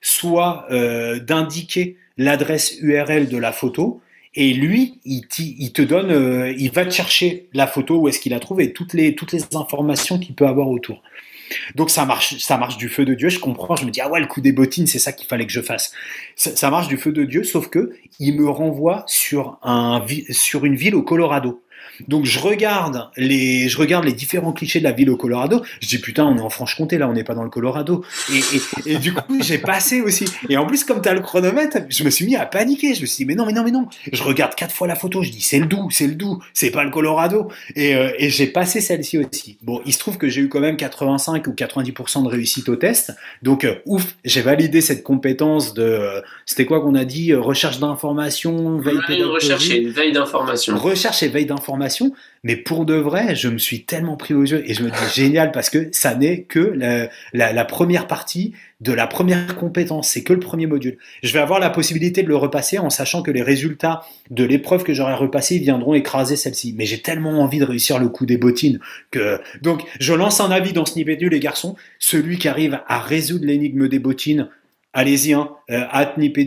[0.04, 0.67] soit
[1.27, 4.01] d'indiquer l'adresse URL de la photo
[4.34, 8.34] et lui, il, te donne, euh, il va te chercher la photo où est-ce qu'il
[8.34, 11.02] a trouvé toutes les toutes les informations qu'il peut avoir autour.
[11.76, 13.28] Donc ça marche, ça marche du feu de Dieu.
[13.28, 13.76] Je comprends.
[13.76, 15.62] Je me dis ah ouais, le coup des bottines, c'est ça qu'il fallait que je
[15.62, 15.91] fasse.
[16.38, 20.63] Ça, ça, marche du feu de Dieu, sauf que il me renvoie sur un sur
[20.63, 21.62] une ville au Colorado.
[22.08, 25.62] Donc je regarde les, je regarde les différents clichés de la ville au Colorado.
[25.80, 28.04] Je dis putain, on est en Franche-Comté là, on n'est pas dans le Colorado.
[28.32, 30.26] Et, et, et du coup, j'ai passé aussi.
[30.50, 32.94] Et en plus, comme tu as le chronomètre, je me suis mis à paniquer.
[32.96, 33.88] Je me suis dit mais non, mais non, mais non.
[34.12, 35.24] Je regarde quatre fois la photo.
[35.24, 37.50] Je dis c'est le Doubs, c'est le Doubs, c'est pas le Colorado.
[37.76, 39.58] Et, euh, et j'ai passé celle-ci aussi.
[39.62, 42.76] Bon, il se trouve que j'ai eu quand même 85 ou 90% de réussite au
[42.76, 43.13] test.
[43.41, 47.80] Donc euh, ouf, j'ai validé cette compétence de, euh, c'était quoi qu'on a dit, recherche
[47.80, 50.78] d'informations, veille ouais, Recherche et veille d'information.
[50.78, 51.71] Recherche et veille d'information.
[52.44, 55.14] Mais pour de vrai, je me suis tellement pris aux yeux et je me dis
[55.14, 56.74] génial parce que ça n'est que
[57.34, 60.98] la, première partie de la première compétence, c'est que le premier module.
[61.22, 64.84] Je vais avoir la possibilité de le repasser en sachant que les résultats de l'épreuve
[64.84, 66.74] que j'aurai repassée viendront écraser celle-ci.
[66.76, 68.80] Mais j'ai tellement envie de réussir le coup des bottines
[69.12, 71.76] que donc je lance un avis dans ce niveau les garçons.
[72.00, 74.50] Celui qui arrive à résoudre l'énigme des bottines
[74.93, 75.86] allez-y, hein, euh,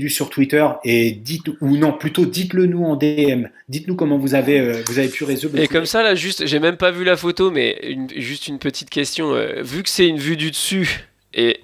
[0.08, 3.46] sur Twitter et dites ou non plutôt dites-le nous en DM.
[3.68, 5.58] Dites-nous comment vous avez euh, vous avez pu résoudre.
[5.58, 8.58] Et comme ça là, juste, j'ai même pas vu la photo, mais une, juste une
[8.58, 9.34] petite question.
[9.34, 11.60] Euh, vu que c'est une vue du dessus et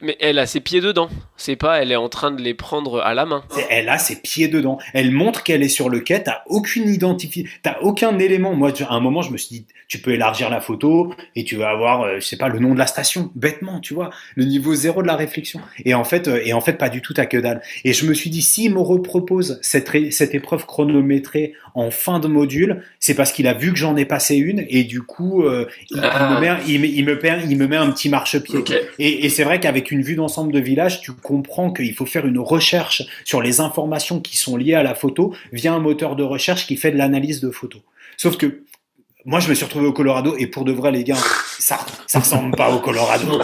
[0.00, 1.08] mais elle a ses pieds dedans.
[1.36, 3.44] C'est pas, elle est en train de les prendre à la main.
[3.70, 4.78] Elle a ses pieds dedans.
[4.94, 6.22] Elle montre qu'elle est sur le quai.
[6.22, 8.54] T'as aucune identification, t'as aucun élément.
[8.54, 11.56] Moi, à un moment, je me suis dit, tu peux élargir la photo et tu
[11.56, 14.44] vas avoir, euh, je sais pas, le nom de la station, bêtement, tu vois, le
[14.44, 15.60] niveau zéro de la réflexion.
[15.84, 17.62] Et en fait, euh, et en fait, pas du tout à que dalle.
[17.84, 22.28] Et je me suis dit, s'il me repropose cette, cette épreuve chronométrée en fin de
[22.28, 25.66] module, c'est parce qu'il a vu que j'en ai passé une et du coup, euh,
[25.90, 28.64] il, me met, il, me, il, me, il me met un petit marchepied.
[28.98, 32.26] Et, et c'est vrai qu'avec une vue d'ensemble de village, tu comprends qu'il faut faire
[32.26, 36.22] une recherche sur les informations qui sont liées à la photo via un moteur de
[36.22, 37.80] recherche qui fait de l'analyse de photos.
[38.16, 38.62] Sauf que
[39.26, 41.18] moi, je me suis retrouvé au Colorado et pour de vrai, les gars,
[41.58, 43.26] ça, ça ressemble pas au Colorado.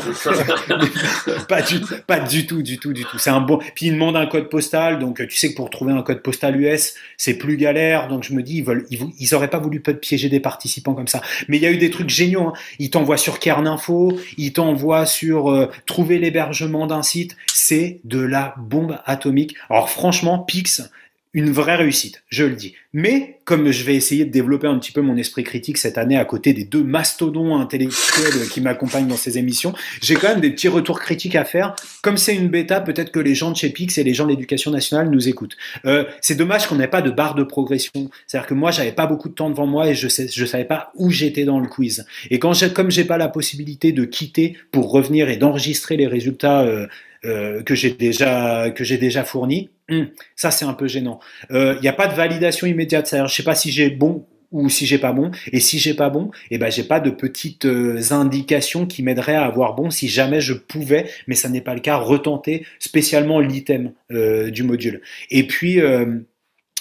[1.48, 3.18] pas du, pas du tout, du tout, du tout.
[3.18, 3.58] C'est un bon.
[3.74, 6.58] Puis ils demandent un code postal, donc tu sais que pour trouver un code postal
[6.60, 8.06] US, c'est plus galère.
[8.06, 10.94] Donc je me dis, ils veulent, ils, ils auraient pas voulu peut-être piéger des participants
[10.94, 11.20] comme ça.
[11.48, 12.48] Mais il y a eu des trucs géniaux.
[12.48, 12.52] Hein.
[12.78, 17.36] Ils t'envoient sur Kern Info, ils t'envoient sur euh, trouver l'hébergement d'un site.
[17.52, 19.56] C'est de la bombe atomique.
[19.68, 20.88] Alors franchement, Pix,
[21.34, 22.74] une vraie réussite, je le dis.
[22.92, 26.18] Mais comme je vais essayer de développer un petit peu mon esprit critique cette année
[26.18, 30.50] à côté des deux mastodons intellectuels qui m'accompagnent dans ces émissions, j'ai quand même des
[30.50, 31.74] petits retours critiques à faire.
[32.02, 34.30] Comme c'est une bêta, peut-être que les gens de chez Pix et les gens de
[34.30, 35.56] l'éducation nationale nous écoutent.
[35.86, 38.10] Euh, c'est dommage qu'on n'ait pas de barre de progression.
[38.26, 40.66] C'est-à-dire que moi, j'avais pas beaucoup de temps devant moi et je sais, je savais
[40.66, 42.06] pas où j'étais dans le quiz.
[42.30, 46.06] Et quand j'ai, comme j'ai pas la possibilité de quitter pour revenir et d'enregistrer les
[46.06, 46.86] résultats euh,
[47.24, 49.70] euh, que j'ai déjà que j'ai déjà fourni.
[49.92, 51.20] Hum, ça c'est un peu gênant.
[51.50, 53.14] Il euh, n'y a pas de validation immédiate.
[53.26, 55.30] Je sais pas si j'ai bon ou si j'ai pas bon.
[55.52, 59.34] Et si j'ai pas bon, eh ben j'ai pas de petites euh, indications qui m'aideraient
[59.34, 63.38] à avoir bon si jamais je pouvais, mais ça n'est pas le cas, retenter spécialement
[63.40, 65.00] l'item du module.
[65.30, 65.80] Et puis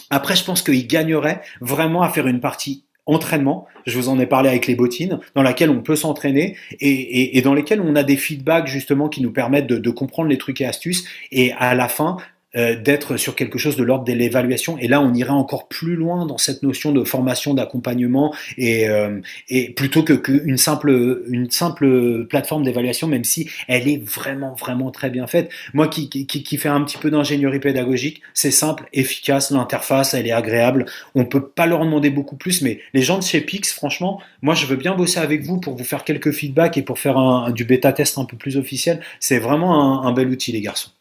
[0.10, 4.26] après, je pense qu'il gagnerait vraiment à faire une partie entraînement, je vous en ai
[4.26, 8.17] parlé avec les bottines, dans laquelle on peut s'entraîner et, dans lesquelles on a des
[8.17, 12.17] feedbacks justement qui nous permettent de comprendre les trucs et astuces et à la fin
[12.55, 14.77] euh, d'être sur quelque chose de l'ordre de l'évaluation.
[14.77, 19.19] Et là, on irait encore plus loin dans cette notion de formation, d'accompagnement, et, euh,
[19.49, 24.91] et plutôt que qu'une simple, une simple plateforme d'évaluation, même si elle est vraiment, vraiment
[24.91, 25.49] très bien faite.
[25.73, 30.27] Moi qui, qui, qui fais un petit peu d'ingénierie pédagogique, c'est simple, efficace, l'interface, elle
[30.27, 30.85] est agréable.
[31.15, 34.55] On peut pas leur demander beaucoup plus, mais les gens de chez Pix, franchement, moi
[34.55, 37.51] je veux bien bosser avec vous pour vous faire quelques feedbacks et pour faire un,
[37.51, 38.99] du bêta test un peu plus officiel.
[39.19, 40.91] C'est vraiment un, un bel outil, les garçons.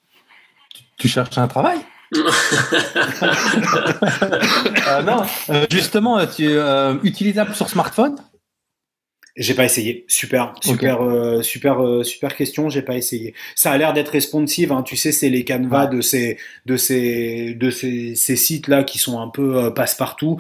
[1.01, 1.79] Tu cherches un travail
[2.15, 2.21] euh,
[5.07, 8.17] Non, euh, justement, tu euh, utilisable sur smartphone?
[9.35, 10.05] J'ai pas essayé.
[10.09, 10.99] Super, super,
[11.41, 12.69] super, super question.
[12.69, 13.33] J'ai pas essayé.
[13.55, 14.73] Ça a l'air d'être responsive.
[14.73, 14.83] Hein.
[14.83, 16.37] Tu sais, c'est les canevas de ces,
[16.67, 20.37] de ces, de ces, ces sites là qui sont un peu passe-partout.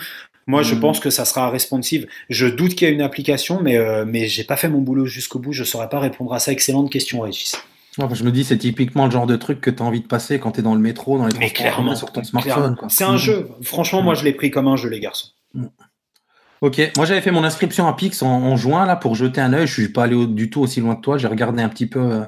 [0.46, 0.80] Moi, je hmm.
[0.80, 2.06] pense que ça sera responsive.
[2.28, 5.38] Je doute qu'il y ait une application, mais mais j'ai pas fait mon boulot jusqu'au
[5.38, 5.54] bout.
[5.54, 6.52] Je saurais pas répondre à ça.
[6.52, 7.56] Excellente question, Régis
[8.12, 10.38] je me dis, c'est typiquement le genre de truc que tu as envie de passer
[10.38, 12.76] quand tu es dans le métro, dans les Mais clairement, sur ton smartphone.
[12.88, 13.18] C'est un mm.
[13.18, 13.48] jeu.
[13.62, 14.16] Franchement, moi, mm.
[14.16, 15.28] je l'ai pris comme un jeu, les garçons.
[15.54, 15.66] Mm.
[16.62, 19.66] Ok, moi j'avais fait mon inscription à Pix en, juin là pour jeter un œil.
[19.66, 21.16] Je suis pas allé du tout aussi loin que toi.
[21.16, 22.24] J'ai regardé un petit peu, euh,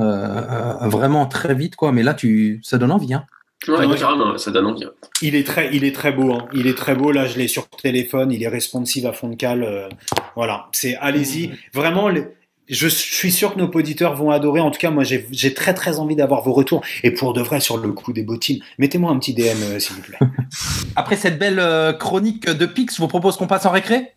[0.00, 1.92] euh, vraiment très vite quoi.
[1.92, 3.12] Mais là, tu, ça donne envie.
[3.12, 3.26] Hein.
[3.68, 4.86] Ouais, carrément, ça donne envie.
[5.22, 6.32] Il est très, il est très beau.
[6.32, 6.48] Hein.
[6.54, 7.12] Il est très beau.
[7.12, 8.32] Là, je l'ai sur téléphone.
[8.32, 9.62] Il est responsive à fond de cale.
[9.62, 9.88] Euh,
[10.36, 11.52] voilà, c'est allez-y.
[11.74, 12.28] Vraiment, les,
[12.68, 14.60] je suis sûr que nos auditeurs vont adorer.
[14.60, 16.82] En tout cas, moi, j'ai très très envie d'avoir vos retours.
[17.02, 19.96] Et pour de vrai, sur le coup des bottines, mettez-moi un petit DM, euh, s'il
[19.96, 20.18] vous plaît.
[20.96, 24.14] Après cette belle euh, chronique de Pix, je vous propose qu'on passe en récré?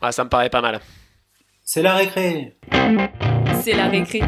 [0.00, 0.80] Ah, ça me paraît pas mal.
[1.62, 2.56] C'est la récré.
[3.62, 4.20] C'est la récré.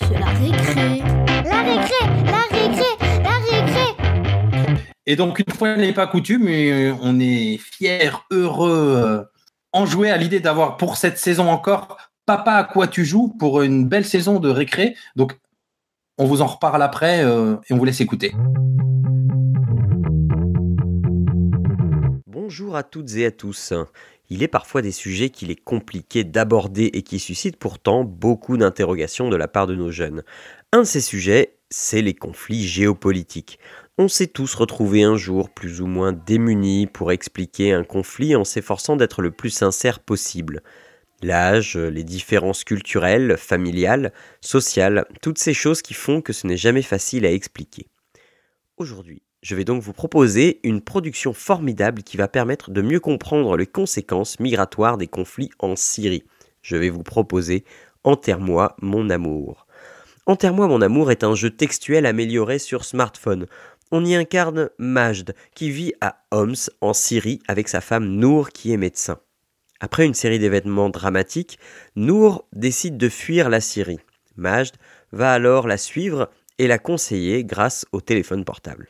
[0.00, 1.02] C'est la récré.
[1.44, 4.76] La récré, la récré, la récré.
[5.06, 9.24] Et donc, une fois n'est pas coutume, euh, on est fiers, heureux,
[9.72, 13.86] enjoués à l'idée d'avoir pour cette saison encore Papa à quoi tu joues pour une
[13.86, 14.96] belle saison de récré?
[15.14, 15.38] Donc,
[16.18, 18.34] on vous en reparle après euh, et on vous laisse écouter.
[22.26, 23.72] Bonjour à toutes et à tous.
[24.28, 29.28] Il est parfois des sujets qu'il est compliqué d'aborder et qui suscitent pourtant beaucoup d'interrogations
[29.28, 30.24] de la part de nos jeunes.
[30.72, 33.60] Un de ces sujets, c'est les conflits géopolitiques.
[33.98, 38.42] On s'est tous retrouvés un jour plus ou moins démunis pour expliquer un conflit en
[38.42, 40.64] s'efforçant d'être le plus sincère possible.
[41.22, 46.82] L'âge, les différences culturelles, familiales, sociales, toutes ces choses qui font que ce n'est jamais
[46.82, 47.88] facile à expliquer.
[48.76, 53.56] Aujourd'hui, je vais donc vous proposer une production formidable qui va permettre de mieux comprendre
[53.56, 56.24] les conséquences migratoires des conflits en Syrie.
[56.62, 57.64] Je vais vous proposer
[58.04, 59.66] Enterre-moi mon amour.
[60.26, 63.46] Enterre-moi mon amour est un jeu textuel amélioré sur smartphone.
[63.92, 68.72] On y incarne Majd, qui vit à Homs, en Syrie, avec sa femme Nour, qui
[68.72, 69.20] est médecin.
[69.80, 71.58] Après une série d'événements dramatiques,
[71.96, 74.00] Nour décide de fuir la Syrie.
[74.36, 74.74] Majd
[75.12, 78.88] va alors la suivre et la conseiller grâce au téléphone portable.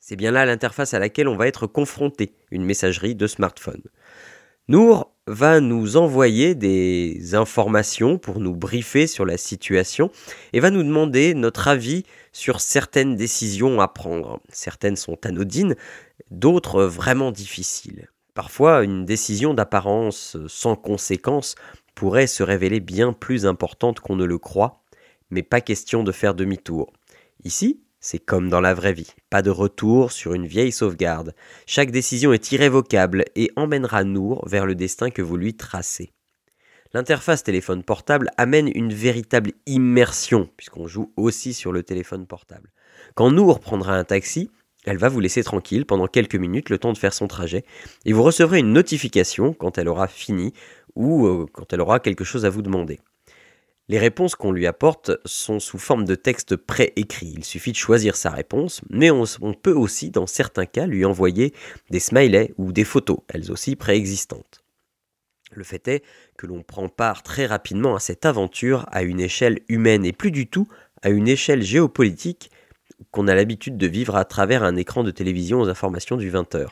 [0.00, 3.82] C'est bien là l'interface à laquelle on va être confronté, une messagerie de smartphone.
[4.68, 10.10] Nour va nous envoyer des informations pour nous briefer sur la situation
[10.52, 14.40] et va nous demander notre avis sur certaines décisions à prendre.
[14.48, 15.74] Certaines sont anodines,
[16.30, 18.08] d'autres vraiment difficiles.
[18.40, 21.56] Parfois, une décision d'apparence sans conséquence
[21.94, 24.82] pourrait se révéler bien plus importante qu'on ne le croit,
[25.28, 26.90] mais pas question de faire demi-tour.
[27.44, 31.34] Ici, c'est comme dans la vraie vie, pas de retour sur une vieille sauvegarde.
[31.66, 36.14] Chaque décision est irrévocable et emmènera Nour vers le destin que vous lui tracez.
[36.94, 42.72] L'interface téléphone portable amène une véritable immersion, puisqu'on joue aussi sur le téléphone portable.
[43.14, 44.50] Quand Nour prendra un taxi,
[44.84, 47.64] elle va vous laisser tranquille pendant quelques minutes le temps de faire son trajet,
[48.04, 50.52] et vous recevrez une notification quand elle aura fini
[50.94, 53.00] ou euh, quand elle aura quelque chose à vous demander.
[53.90, 57.34] Les réponses qu'on lui apporte sont sous forme de texte préécrit.
[57.36, 61.52] Il suffit de choisir sa réponse, mais on, peut aussi, dans certains cas, lui envoyer
[61.90, 64.62] des smileys ou des photos, elles aussi préexistantes.
[65.50, 66.04] Le fait est
[66.38, 70.30] que l'on prend part très rapidement à cette aventure à une échelle humaine et plus
[70.30, 70.68] du tout
[71.02, 72.52] à une échelle géopolitique
[73.10, 76.68] qu'on a l'habitude de vivre à travers un écran de télévision aux informations du 20h.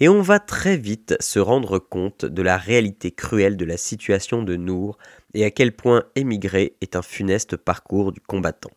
[0.00, 4.42] Et on va très vite se rendre compte de la réalité cruelle de la situation
[4.42, 4.98] de Nour
[5.34, 8.70] et à quel point émigrer est un funeste parcours du combattant.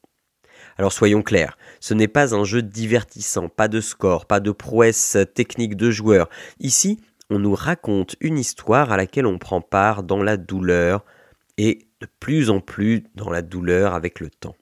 [0.77, 5.17] Alors soyons clairs, ce n'est pas un jeu divertissant, pas de score, pas de prouesse
[5.33, 6.29] technique de joueur.
[6.59, 11.05] Ici, on nous raconte une histoire à laquelle on prend part dans la douleur
[11.57, 14.55] et de plus en plus dans la douleur avec le temps.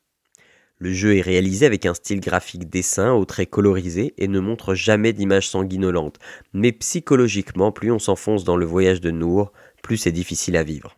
[0.81, 4.73] Le jeu est réalisé avec un style graphique dessin aux traits colorisés et ne montre
[4.73, 6.17] jamais d'images sanguinolentes,
[6.53, 9.51] mais psychologiquement, plus on s'enfonce dans le voyage de Nour,
[9.83, 10.97] plus c'est difficile à vivre.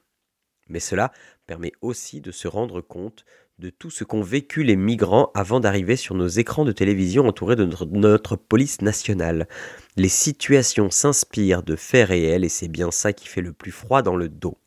[0.70, 1.12] Mais cela
[1.48, 3.26] permet aussi de se rendre compte
[3.60, 7.58] de tout ce qu'ont vécu les migrants avant d'arriver sur nos écrans de télévision entourés
[7.58, 9.50] de notre, police nationale.
[9.98, 14.02] Les situations s'inspirent de faits réels et c'est bien ça qui fait le plus froid
[14.02, 14.58] dans le dos.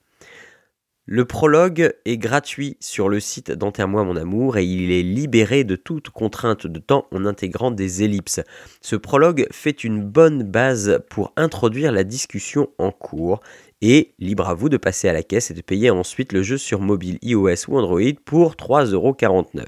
[1.08, 5.76] Le prologue est gratuit sur le site d'Enterre-moi mon amour et il est libéré de
[5.76, 8.40] toute contrainte de temps en intégrant des ellipses.
[8.80, 13.38] Ce prologue fait une bonne base pour introduire la discussion en cours
[13.82, 16.58] et libre à vous de passer à la caisse et de payer ensuite le jeu
[16.58, 19.64] sur mobile iOS ou Android pour 3,49€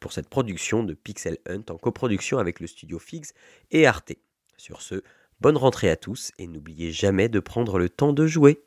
[0.00, 3.30] pour cette production de Pixel Hunt en coproduction avec le studio Figs
[3.70, 4.12] et Arte.
[4.58, 5.02] Sur ce,
[5.40, 8.60] bonne rentrée à tous et n'oubliez jamais de prendre le temps de jouer.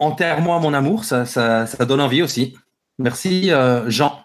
[0.00, 2.56] Enterre-moi mon amour, ça, ça, donne envie aussi.
[2.98, 4.24] Merci euh, Jean.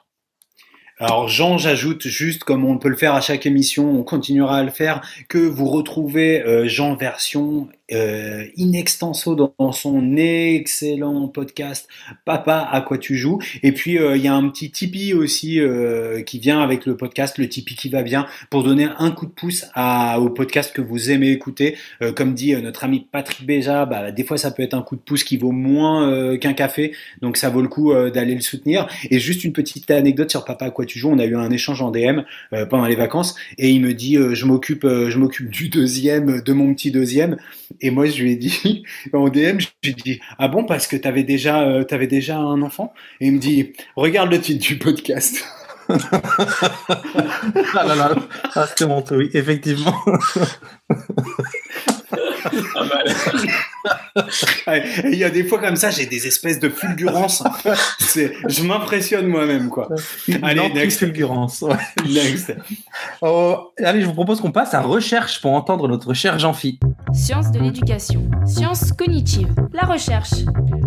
[1.00, 4.64] Alors Jean, j'ajoute juste, comme on peut le faire à chaque émission, on continuera à
[4.64, 11.90] le faire, que vous retrouvez euh, Jean version euh, in extenso dans son excellent podcast
[12.24, 13.40] Papa à quoi tu joues.
[13.62, 16.96] Et puis euh, il y a un petit Tipeee aussi euh, qui vient avec le
[16.96, 20.82] podcast, le Tipeee qui va bien, pour donner un coup de pouce au podcast que
[20.82, 21.76] vous aimez écouter.
[22.16, 25.02] comme dit notre ami Patrick Béja, bah, des fois ça peut être un coup de
[25.02, 28.88] pouce qui vaut moins qu'un café, donc ça vaut le coup d'aller le soutenir.
[29.10, 31.52] Et juste une petite anecdote sur Papa à quoi tu joues, on a eu un
[31.52, 32.22] échange en DM
[32.70, 36.74] pendant les vacances et il me dit je m'occupe je m'occupe du deuxième, de mon
[36.74, 37.38] petit deuxième.
[37.82, 38.84] Et moi, je lui ai dit,
[39.14, 42.08] en DM, je lui ai dit, ah bon, parce que tu avais, déjà, euh, avais
[42.08, 42.94] déjà un enfant?
[43.20, 45.44] Et il me dit, regarde le titre du podcast.
[45.90, 45.98] ah
[47.86, 48.16] là là,
[48.56, 49.96] ah, c'était mon oui, effectivement.
[55.06, 57.44] Il y a des fois comme ça, j'ai des espèces de fulgurances.
[58.16, 59.90] je m'impressionne moi-même, quoi.
[60.42, 61.00] Allez, next.
[61.00, 61.64] fulgurance.
[62.08, 62.54] next.
[63.22, 66.80] Oh, allez, je vous propose qu'on passe à recherche pour entendre notre cher Jean-Phi.
[67.14, 70.32] Sciences de l'éducation, sciences cognitives, la recherche.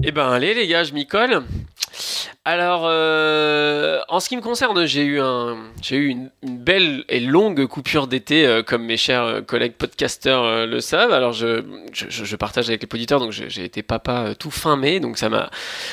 [0.03, 1.43] Eh ben, allez, les gars, je m'y colle.
[2.45, 7.19] Alors, euh, en ce qui me concerne, j'ai eu, un, j'ai eu une, belle et
[7.19, 11.13] longue coupure d'été, euh, comme mes chers collègues podcasteurs euh, le savent.
[11.13, 15.51] Alors, je, je, partage avec donc j'ai, été papa tout fin mai, donc ça m'a,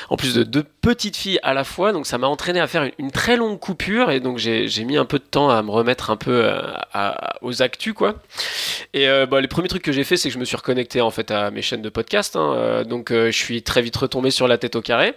[0.10, 2.90] en plus de deux petites filles à la fois, donc ça m'a entraîné à faire
[2.98, 6.10] une, très longue coupure, et donc j'ai, mis un peu de temps à me remettre
[6.10, 6.50] un peu
[7.42, 8.16] aux actus, quoi.
[8.94, 11.12] Et bah, les premiers trucs que j'ai fait, c'est que je me suis reconnecté en
[11.12, 14.58] fait à mes chaînes de podcast, hein, donc je suis très vite retombé sur la
[14.58, 15.16] tête au carré.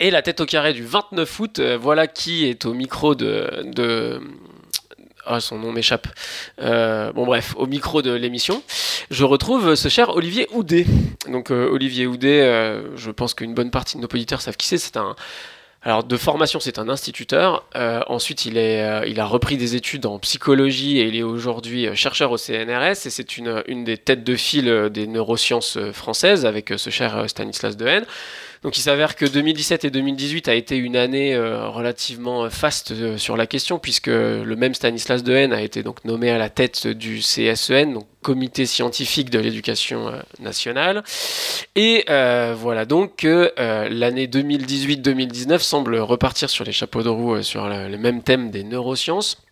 [0.00, 4.20] Et la tête au carré du 29 août, euh, voilà qui est au micro de...
[5.26, 6.08] Ah, son nom m'échappe.
[6.60, 8.62] Euh, bon, bref, au micro de l'émission,
[9.10, 10.86] je retrouve ce cher Olivier Houdet.
[11.28, 12.42] Donc, euh, Olivier Houdet,
[12.96, 14.78] je pense qu'une bonne partie de nos auditeurs savent qui c'est.
[14.78, 15.14] C'est un,
[15.82, 17.66] alors de formation, c'est un instituteur.
[18.08, 23.06] ensuite, il a repris des études en psychologie et il est aujourd'hui chercheur au CNRS.
[23.06, 27.76] Et c'est une, une des têtes de file des neurosciences françaises avec ce cher Stanislas
[27.76, 28.04] Dehaene.
[28.62, 33.16] Donc il s'avère que 2017 et 2018 a été une année euh, relativement faste euh,
[33.16, 36.86] sur la question puisque le même Stanislas Dehaene a été donc nommé à la tête
[36.86, 41.02] du CSEN, donc Comité scientifique de l'éducation euh, nationale.
[41.74, 43.50] Et voilà donc que
[43.88, 49.42] l'année 2018-2019 semble repartir sur les chapeaux de roue sur le même thème des neurosciences.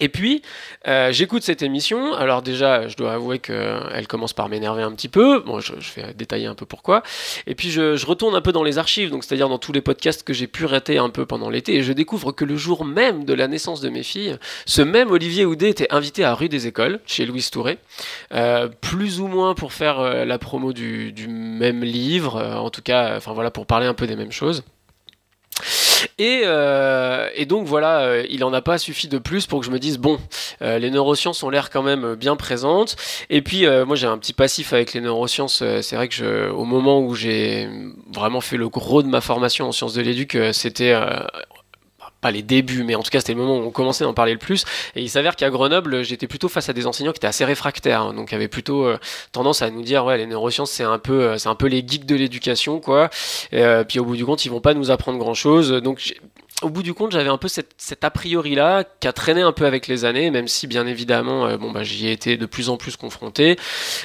[0.00, 0.42] Et puis,
[0.86, 2.14] euh, j'écoute cette émission.
[2.14, 5.40] Alors déjà, je dois avouer qu'elle commence par m'énerver un petit peu.
[5.40, 7.02] Bon, je, vais détailler un peu pourquoi.
[7.46, 10.22] Et puis, je, retourne un peu dans les archives, donc c'est-à-dire dans tous les podcasts
[10.22, 13.24] que j'ai pu rater un peu pendant l'été, et je découvre que le jour même
[13.24, 16.66] de la naissance de mes filles, ce même Olivier Houdet était invité à Rue des
[16.66, 17.78] Écoles, chez Louise Touré,
[18.32, 22.82] euh, plus ou moins pour faire euh, la promo du, du même livre, en tout
[22.82, 24.62] cas, enfin voilà, pour parler un peu des mêmes choses.
[26.20, 29.70] Euh, et, donc voilà, euh, il en a pas suffi de plus pour que je
[29.70, 30.18] me dise bon,
[30.62, 32.96] euh, les neurosciences ont l'air quand même bien présentes.
[33.30, 35.62] Et puis moi j'ai un petit passif avec les neurosciences.
[35.82, 37.68] c'est vrai que je, au moment où j'ai
[38.12, 40.94] vraiment fait le gros de ma formation en sciences de l'éduc, c'était
[42.20, 44.14] pas les débuts, mais en tout cas c'était le moment où on commençait à en
[44.14, 44.64] parler le plus.
[44.94, 48.02] Et il s'avère qu'à Grenoble, j'étais plutôt face à des enseignants qui étaient assez réfractaires,
[48.02, 48.98] hein, donc avaient plutôt euh,
[49.32, 51.84] tendance à nous dire ouais les neurosciences c'est un peu euh, c'est un peu les
[51.86, 53.10] geeks de l'éducation quoi.
[53.52, 55.70] Euh, puis au bout du compte ils vont pas nous apprendre grand chose.
[55.70, 56.14] Donc
[56.62, 59.52] au bout du compte, j'avais un peu cette, cet a priori-là qui a traîné un
[59.52, 62.46] peu avec les années, même si bien évidemment, euh, bon, bah, j'y ai été de
[62.46, 63.56] plus en plus confronté,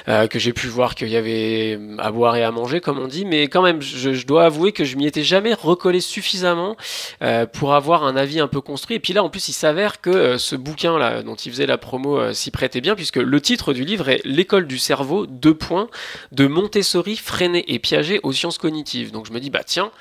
[0.07, 3.07] euh, que j'ai pu voir qu'il y avait à boire et à manger, comme on
[3.07, 6.77] dit, mais quand même, je, dois avouer que je m'y étais jamais recollé suffisamment
[7.23, 8.97] euh, pour avoir un avis un peu construit.
[8.97, 12.33] Et puis là, en plus, il s'avère que ce bouquin-là, dont il faisait la promo,
[12.33, 15.89] s'y prêtait bien, puisque le titre du livre est L'école du cerveau, deux points,
[16.31, 19.11] de Montessori, Freinet et Piaget aux sciences cognitives.
[19.11, 19.91] Donc je me dis, bah tiens,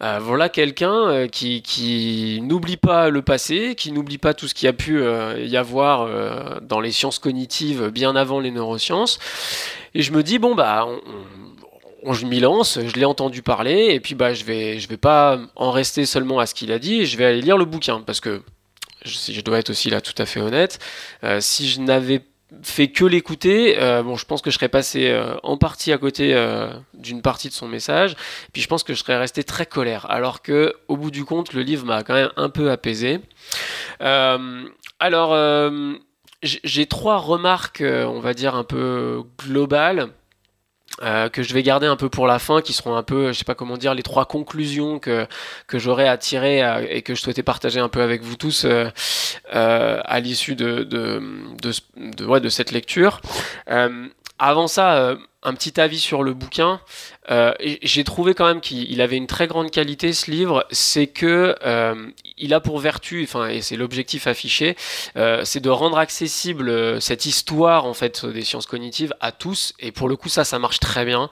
[0.00, 4.68] euh, voilà quelqu'un euh, qui, n'oublie pas le passé, qui n'oublie pas tout ce qu'il
[4.68, 6.08] a pu euh, y avoir
[6.62, 9.18] dans les sciences cognitives bien avant les neurosciences.
[9.94, 10.86] Et je me dis, bon, bah,
[12.10, 15.38] je m'y lance, je l'ai entendu parler, et puis bah, je vais, je vais pas
[15.56, 18.20] en rester seulement à ce qu'il a dit, je vais aller lire le bouquin, parce
[18.20, 18.42] que
[19.04, 20.78] si je dois être aussi là tout à fait honnête,
[21.40, 22.22] si je n'avais
[22.62, 25.98] fait que l'écouter, euh, bon, je pense que je serais passé euh, en partie à
[25.98, 28.16] côté euh, d'une partie de son message,
[28.52, 31.52] puis je pense que je serais resté très colère, alors que au bout du compte,
[31.52, 33.20] le livre m'a quand même un peu apaisé.
[34.00, 35.72] alors,
[36.42, 40.08] j'ai trois remarques, on va dire un peu globales.
[41.02, 43.38] Euh, que je vais garder un peu pour la fin, qui seront un peu, je
[43.38, 45.26] sais pas comment dire, les trois conclusions que,
[45.68, 48.64] que j'aurais à tirer euh, et que je souhaitais partager un peu avec vous tous
[48.64, 48.90] euh,
[49.52, 51.22] à l'issue de, de,
[51.62, 51.72] de,
[52.16, 53.20] de, ouais, de cette lecture.
[54.38, 56.80] Avant ça, un petit avis sur le bouquin.
[57.30, 61.54] Euh, j'ai trouvé quand même qu'il avait une très grande qualité ce livre, c'est que
[61.64, 64.76] euh, il a pour vertu, enfin et c'est l'objectif affiché,
[65.16, 69.74] euh, c'est de rendre accessible cette histoire en fait des sciences cognitives à tous.
[69.78, 71.30] Et pour le coup ça, ça marche très bien.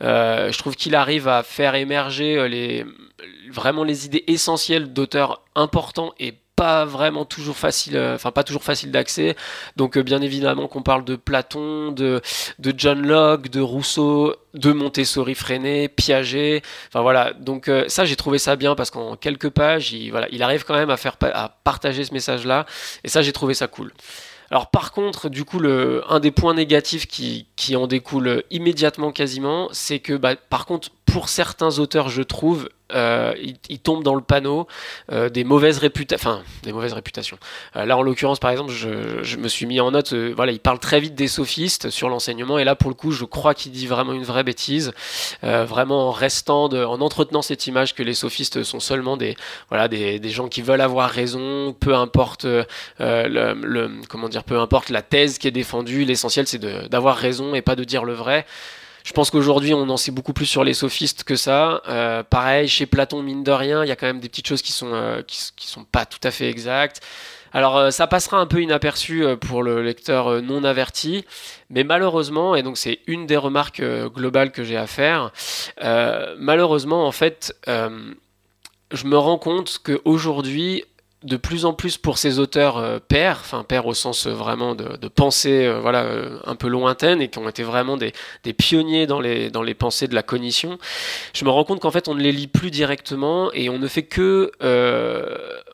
[0.00, 2.86] je trouve qu'il arrive à faire émerger les
[3.50, 8.64] vraiment les idées essentielles d'auteurs importants et pas vraiment toujours facile, euh, enfin pas toujours
[8.64, 9.36] facile d'accès.
[9.76, 12.20] Donc euh, bien évidemment qu'on parle de Platon, de,
[12.58, 16.62] de John Locke, de Rousseau, de Montessori Freinet, Piaget.
[16.88, 20.26] Enfin voilà, donc euh, ça j'ai trouvé ça bien parce qu'en quelques pages, il, voilà,
[20.32, 22.66] il arrive quand même à faire à partager ce message-là.
[23.04, 23.92] Et ça j'ai trouvé ça cool.
[24.50, 29.12] Alors par contre, du coup, le, un des points négatifs qui, qui en découle immédiatement
[29.12, 33.34] quasiment, c'est que bah, par contre, pour certains auteurs, je trouve, euh,
[33.68, 34.66] ils, tombent dans le panneau
[35.12, 36.30] euh, des mauvaises réputations.
[36.30, 37.38] Enfin, des mauvaises réputations.
[37.76, 40.12] Euh, là, en l'occurrence, par exemple, je, je, me suis mis en note.
[40.12, 43.10] Euh, voilà, il parle très vite des sophistes sur l'enseignement, et là, pour le coup,
[43.10, 44.92] je crois qu'il dit vraiment une vraie bêtise,
[45.44, 49.36] euh, vraiment en restant, de, en entretenant cette image que les sophistes sont seulement des,
[49.68, 52.64] voilà, des, des gens qui veulent avoir raison, peu importe le,
[52.98, 56.04] le, comment dire, peu importe la thèse qui est défendue.
[56.04, 58.46] L'essentiel, c'est d'avoir raison et pas de dire le vrai.
[59.08, 61.80] Je pense qu'aujourd'hui, on en sait beaucoup plus sur les sophistes que ça.
[61.88, 64.60] Euh, pareil, chez Platon, mine de rien, il y a quand même des petites choses
[64.60, 67.00] qui sont, euh, qui, sont pas tout à fait exactes.
[67.54, 71.24] Alors euh, ça passera un peu inaperçu pour le lecteur non averti,
[71.70, 75.32] mais malheureusement, et donc c'est une des remarques globales que j'ai à faire,
[76.36, 80.84] malheureusement en fait, je me rends compte qu'aujourd'hui,
[81.24, 84.76] de plus en plus pour ces auteurs euh, pères, enfin pères au sens euh, vraiment
[84.76, 86.06] de, de pensées euh, voilà,
[86.44, 88.12] un peu lointaines et qui ont été vraiment des,
[88.44, 90.78] des, pionniers dans les, dans les pensées de la cognition,
[91.34, 93.88] je me rends compte qu'en fait on ne les lit plus directement et on ne
[93.88, 94.52] fait que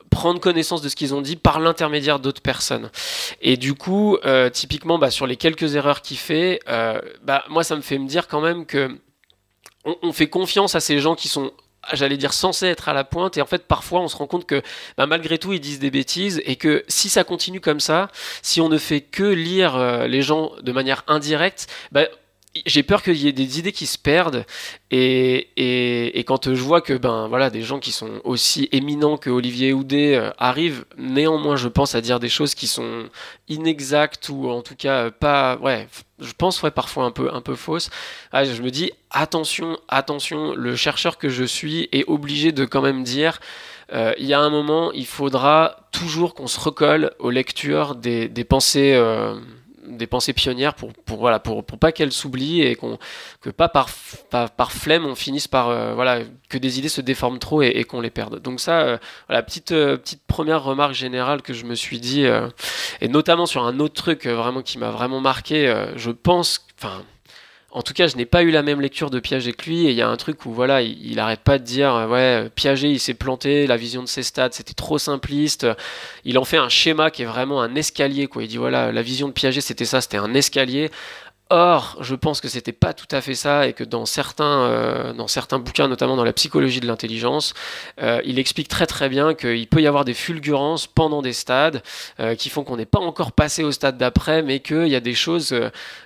[0.09, 2.89] prendre connaissance de ce qu'ils ont dit par l'intermédiaire d'autres personnes.
[3.41, 4.17] Et du coup,
[4.53, 6.59] typiquement bah, sur les quelques erreurs qu'il fait,
[7.23, 8.89] bah, moi ça me fait me dire quand même que
[10.01, 11.51] on fait confiance à ces gens qui sont
[11.93, 13.37] j'allais dire censé être à la pointe.
[13.37, 14.61] Et en fait parfois on se rend compte que
[14.97, 18.09] bah, malgré tout ils disent des bêtises et que si ça continue comme ça
[18.41, 22.07] si on ne fait que lire euh, les gens de manière indirecte bah,
[22.65, 24.45] j'ai peur qu'il y ait des idées qui se perdent
[24.91, 29.17] et, et, et, quand je vois que ben voilà des gens qui sont aussi éminents
[29.17, 33.09] que Olivier Houdet euh, arrivent néanmoins je pense à dire des choses qui sont
[33.49, 35.87] inexactes ou en tout cas pas ouais
[36.19, 37.89] je pense ouais parfois un peu un peu fausses.
[38.31, 42.81] Ah, je me dis attention attention le chercheur que je suis est obligé de quand
[42.81, 43.39] même dire
[43.93, 48.29] euh, il y a un moment il faudra toujours qu'on se recolle aux lectures des,
[48.29, 49.35] des pensées euh,
[49.87, 52.97] des pensées pionnières pour, pour voilà pour, pour pas qu'elles s'oublient et qu'on
[53.41, 53.89] que pas par,
[54.29, 56.19] par, flemme on finisse par euh, voilà
[56.49, 58.41] que des idées se déforment trop et, qu'on les perde.
[58.41, 62.25] Donc ça euh, voilà petite euh, petite première remarque générale que je me suis dit
[63.01, 67.03] et notamment sur un autre truc vraiment qui m'a vraiment marqué je pense enfin
[67.75, 69.85] en tout cas, je n'ai pas eu la même lecture de Piaget que lui.
[69.85, 72.07] Et il y a un truc où voilà, il, il arrête pas de dire euh,
[72.07, 75.67] ouais, Piaget, il s'est planté, la vision de ses stades, c'était trop simpliste.
[76.23, 78.27] Il en fait un schéma qui est vraiment un escalier.
[78.27, 78.43] Quoi.
[78.43, 80.89] Il dit voilà, la vision de Piaget, c'était ça, c'était un escalier.
[81.51, 85.13] Or, je pense que c'était pas tout à fait ça et que dans certains, euh,
[85.13, 87.53] dans certains bouquins, notamment dans la psychologie de l'intelligence,
[88.01, 91.83] euh, il explique très très bien qu'il peut y avoir des fulgurances pendant des stades
[92.19, 94.99] euh, qui font qu'on n'est pas encore passé au stade d'après, mais qu'il y a
[94.99, 95.53] des choses.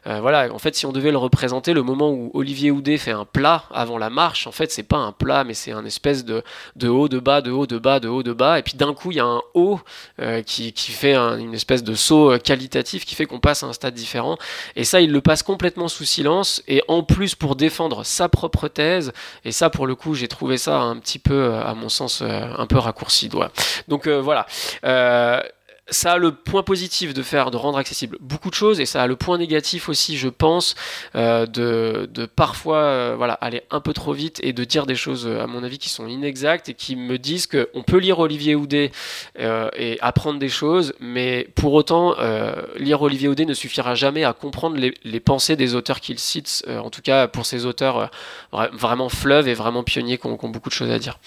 [0.06, 3.26] voilà, en fait, si on devait le représenter, le moment où Olivier Houdet fait un
[3.26, 6.44] plat avant la marche, en fait, c'est pas un plat, mais c'est un espèce de,
[6.76, 8.94] de haut, de bas, de haut, de bas, de haut, de bas, et puis d'un
[8.94, 9.80] coup, il y a un haut
[10.46, 13.94] qui, qui, fait une espèce de saut qualitatif qui fait qu'on passe à un stade
[13.94, 14.38] différent.
[14.76, 18.68] Et ça, il le passe complètement sous silence et en plus pour défendre sa propre
[18.68, 19.14] thèse.
[19.46, 22.48] Et ça pour le coup j'ai trouvé ça un petit peu à mon sens euh,
[22.58, 23.30] un peu raccourci
[23.88, 24.48] donc euh, voilà.
[24.86, 25.40] Euh,
[25.92, 29.04] ça a le point positif de faire, de rendre accessible beaucoup de choses, et ça
[29.04, 30.76] a le point négatif aussi, je pense,
[31.16, 34.96] euh, de, de, parfois euh, voilà, aller un peu trop vite et de dire des
[34.96, 38.56] choses, à mon avis, qui sont inexactes et qui me disent qu'on peut lire Olivier
[38.56, 38.92] Houdet
[39.40, 42.16] euh, et apprendre des choses, mais pour autant,
[42.78, 46.66] lire Olivier Houdet ne suffira jamais à comprendre les, les pensées des auteurs qu'il cite,
[46.68, 48.10] en tout cas pour ces auteurs
[48.52, 51.20] vraiment fleuves et vraiment pionniers qui ont, qui ont beaucoup de choses à dire.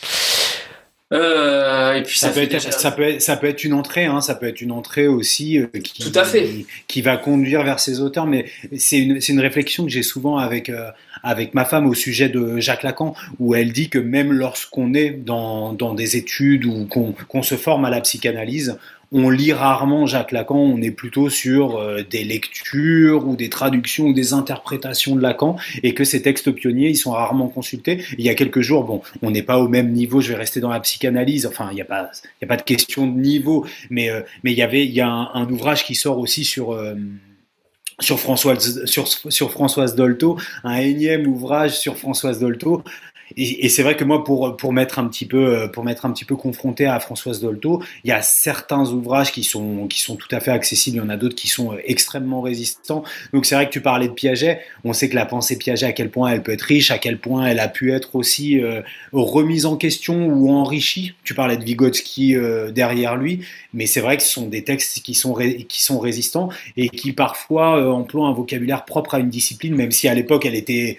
[1.12, 4.20] Euh, et puis ça, peut être, ça, peut être, ça peut être une entrée, hein,
[4.20, 6.48] ça peut être une entrée aussi euh, qui, Tout à fait.
[6.86, 8.26] Qui, va conduire vers ces auteurs.
[8.26, 8.46] Mais
[8.76, 10.90] c'est une, une réflexion que j'ai souvent avec euh,
[11.22, 15.10] avec ma femme au sujet de Jacques Lacan, où elle dit que même lorsqu'on est
[15.10, 18.78] dans, dans des études ou qu'on se forme à la psychanalyse,
[19.12, 24.06] on lit rarement Jacques Lacan, on est plutôt sur euh, des lectures ou des traductions
[24.06, 28.02] ou des interprétations de Lacan, et que ces textes pionniers, ils sont rarement consultés.
[28.18, 30.60] Il y a quelques jours, bon, on n'est pas au même niveau, je vais rester
[30.60, 32.10] dans la psychanalyse, enfin, il n'y a, pas,
[32.42, 35.84] a pas de question de niveau, mais, euh, il y avait y a un, ouvrage
[35.84, 36.50] qui sort aussi.
[36.58, 36.94] Euh,
[38.00, 42.82] Françoise, sur Françoise Dolto, un énième ouvrage sur Françoise Dolto,
[43.36, 46.24] et, c'est vrai que moi, pour, pour, mettre un petit peu, pour mettre un petit
[46.24, 50.28] peu confronté à Françoise Dolto, il y a certains ouvrages qui sont, qui sont tout
[50.30, 53.04] à fait accessibles, il y en a d'autres qui sont extrêmement résistants.
[53.32, 55.92] Donc c'est vrai que tu parlais de Piaget, on sait que la pensée Piaget, à
[55.92, 58.82] quel point elle peut être riche, à quel point elle a pu être aussi euh,
[59.12, 61.14] remise en question ou enrichie.
[61.24, 63.40] Tu parlais de Vygotsky euh, derrière lui,
[63.72, 65.34] mais c'est vrai que ce sont des textes qui sont,
[65.68, 69.92] qui sont résistants et qui parfois euh, emploient un vocabulaire propre à une discipline, même
[69.92, 70.98] si à l'époque elle était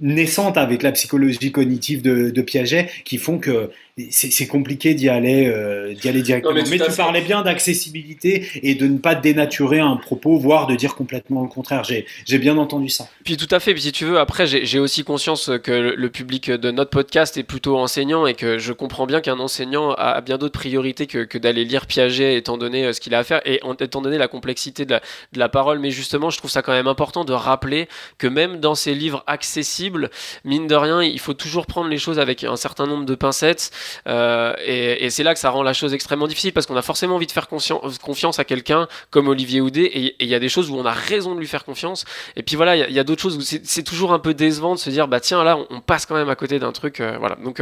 [0.00, 3.70] naissante avec la psychologie cognitive de, de Piaget qui font que
[4.10, 6.54] c'est compliqué d'y aller, euh, d'y aller directement.
[6.54, 10.94] mais, tu parlais bien d'accessibilité et de ne pas dénaturer un propos, voire de dire
[10.94, 11.84] complètement le contraire.
[11.84, 13.08] J'ai bien entendu ça.
[13.22, 13.74] Puis tout à fait.
[13.74, 17.42] Puis si tu veux, après, j'ai aussi conscience que le public de notre podcast est
[17.42, 21.36] plutôt enseignant et que je comprends bien qu'un enseignant a bien d'autres priorités que, que
[21.36, 24.28] d'aller lire Piaget étant donné euh, ce qu'il a à faire et étant donné la
[24.28, 25.00] complexité de la,
[25.32, 25.78] de la parole.
[25.80, 29.22] Mais justement, je trouve ça quand même important de rappeler que même dans ces livres
[29.26, 30.10] accessibles,
[30.44, 33.70] mine de rien, il faut toujours prendre les choses avec un certain nombre de pincettes.
[34.06, 37.16] Euh, et, c'est là que ça rend la chose extrêmement difficile parce qu'on a forcément
[37.16, 40.70] envie de faire confiance à quelqu'un comme Olivier Houdet et il y a des choses
[40.70, 42.04] où on a raison de lui faire confiance.
[42.36, 44.78] Et puis voilà, il y a, d'autres choses où c'est toujours un peu décevant de
[44.80, 47.00] se dire bah tiens là on, passe quand même à côté d'un truc.
[47.00, 47.60] Euh, voilà donc.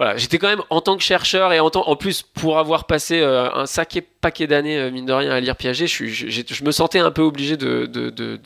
[0.00, 2.84] Euh, voilà, j'étais quand même en tant que chercheur et en, en plus pour avoir
[2.84, 6.98] passé un sacré paquet d'années mine de rien à lire Piaget, je, je, me sentais
[7.00, 8.38] un peu obligé de, de, de,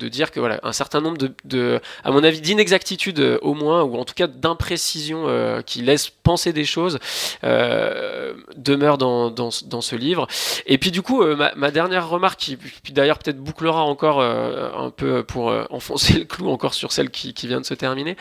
[0.00, 3.82] de dire que voilà, un certain nombre de, à mon avis, d'inexactitudes euh, au moins,
[3.82, 6.98] ou en tout cas d'imprécisions euh, qui laissent penser des choses,
[7.44, 10.26] euh, demeurent dans, dans, dans, ce livre.
[10.66, 15.22] Et puis du coup, ma, dernière remarque, qui puis d'ailleurs peut-être bouclera encore un peu
[15.22, 18.16] pour enfoncer le clou encore sur celle qui, qui vient de se terminer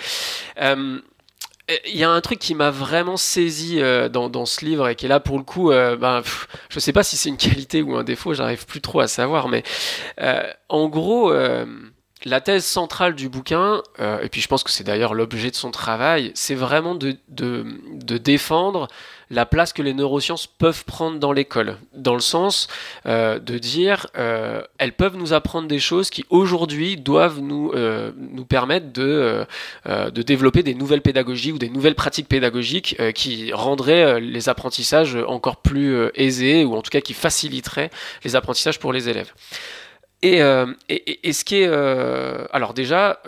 [1.86, 3.80] il y a un truc qui m'a vraiment saisi
[4.12, 6.22] dans, dans, ce livre et qui est là pour le coup, euh, ben,
[6.70, 9.50] je sais pas si c'est une qualité ou un défaut, j'arrive plus trop à savoir,
[9.50, 9.64] mais
[10.70, 11.32] en gros,
[12.26, 15.56] la thèse centrale du bouquin, euh, et puis je pense que c'est d'ailleurs l'objet de
[15.56, 17.18] son travail, c'est vraiment de,
[18.18, 18.88] défendre
[19.32, 22.68] la place que les neurosciences peuvent prendre dans l'école, dans le sens
[23.06, 28.12] euh, de dire euh, elles peuvent nous apprendre des choses qui aujourd'hui doivent nous, euh,
[28.18, 29.46] nous permettre de,
[29.86, 35.58] de développer des nouvelles pédagogies ou des nouvelles pratiques pédagogiques qui rendraient les apprentissages encore
[35.58, 37.92] plus aisés ou en tout cas qui faciliteraient
[38.24, 39.32] les apprentissages pour les élèves.
[40.22, 41.68] Et, euh, et, et, ce qui est.
[42.52, 43.22] Alors, déjà,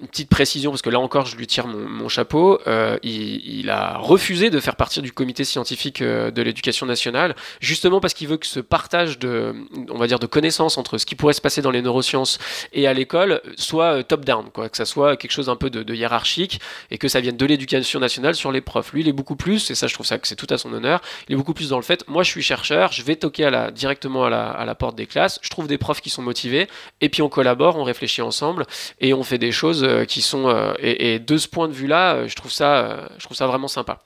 [0.00, 2.60] une petite précision, parce que là encore, je lui tire mon, chapeau.
[2.66, 8.00] Euh, il, a refusé de faire partie du comité scientifique euh, de l'éducation nationale, justement
[8.00, 9.54] parce qu'il veut que ce partage de,
[9.88, 12.38] on va dire, de connaissances entre ce qui pourrait se passer dans les neurosciences
[12.74, 15.94] et à l'école soit euh, top-down, quoi, que ça soit quelque chose un peu de,
[15.94, 16.60] hiérarchique
[16.90, 18.92] et que ça vienne de l'éducation nationale sur les profs.
[18.92, 20.72] Lui, il est beaucoup plus, et ça, je trouve ça que c'est tout à son
[20.72, 23.50] honneur, il est beaucoup plus dans le fait, moi, je suis chercheur, je vais toquer
[23.74, 26.68] directement à la, à la porte des classes, je trouve des profs qui sont motivés,
[27.00, 28.66] et puis on collabore, on réfléchit ensemble,
[29.00, 29.61] et on fait des choses
[30.08, 33.46] qui sont et, et, de ce point de vue-là, je trouve ça, je trouve ça
[33.46, 34.00] vraiment sympa.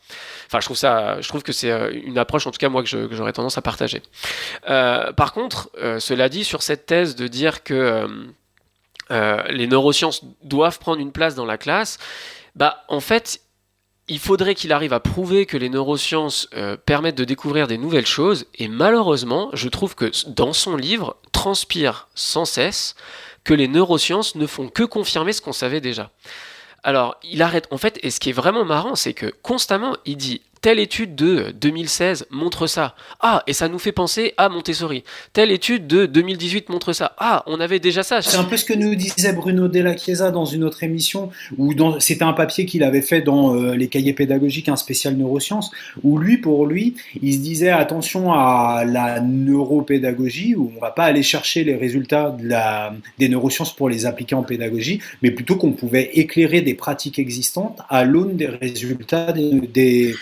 [0.46, 2.88] Enfin, je trouve ça, je trouve que c'est une approche, en tout cas moi, que
[3.10, 4.02] j'aurais tendance à partager.
[4.68, 8.06] Euh, par contre, euh, cela dit, sur cette thèse de dire que
[9.10, 11.98] euh, les neurosciences doivent prendre une place dans la classe,
[12.54, 13.40] bah en fait,
[14.08, 18.06] il faudrait qu'il arrive à prouver que les neurosciences euh, permettent de découvrir des nouvelles
[18.06, 22.94] choses, et malheureusement, je trouve que dans son livre, transpire sans cesse
[23.46, 26.10] que les neurosciences ne font que confirmer ce qu'on savait déjà.
[26.82, 30.16] Alors, il arrête, en fait, et ce qui est vraiment marrant, c'est que constamment, il
[30.16, 32.96] dit telle étude de 2016 montre ça.
[33.20, 35.04] Ah, et ça nous fait penser à Montessori.
[35.32, 37.12] Telle étude de 2018 montre ça.
[37.18, 38.20] Ah, on avait déjà ça.
[38.20, 41.72] C'est un peu ce que nous disait Bruno Della Chiesa dans une autre émission, où
[42.00, 45.70] c'était un papier qu'il avait fait dans euh, les cahiers pédagogiques, un spécial neurosciences,
[46.02, 51.04] où lui, pour lui, il se disait attention à la neuropédagogie, où on va pas
[51.04, 52.36] aller chercher les résultats
[53.20, 57.78] des neurosciences pour les appliquer en pédagogie, mais plutôt qu'on pouvait éclairer des pratiques existantes
[57.88, 60.16] à l'aune des résultats des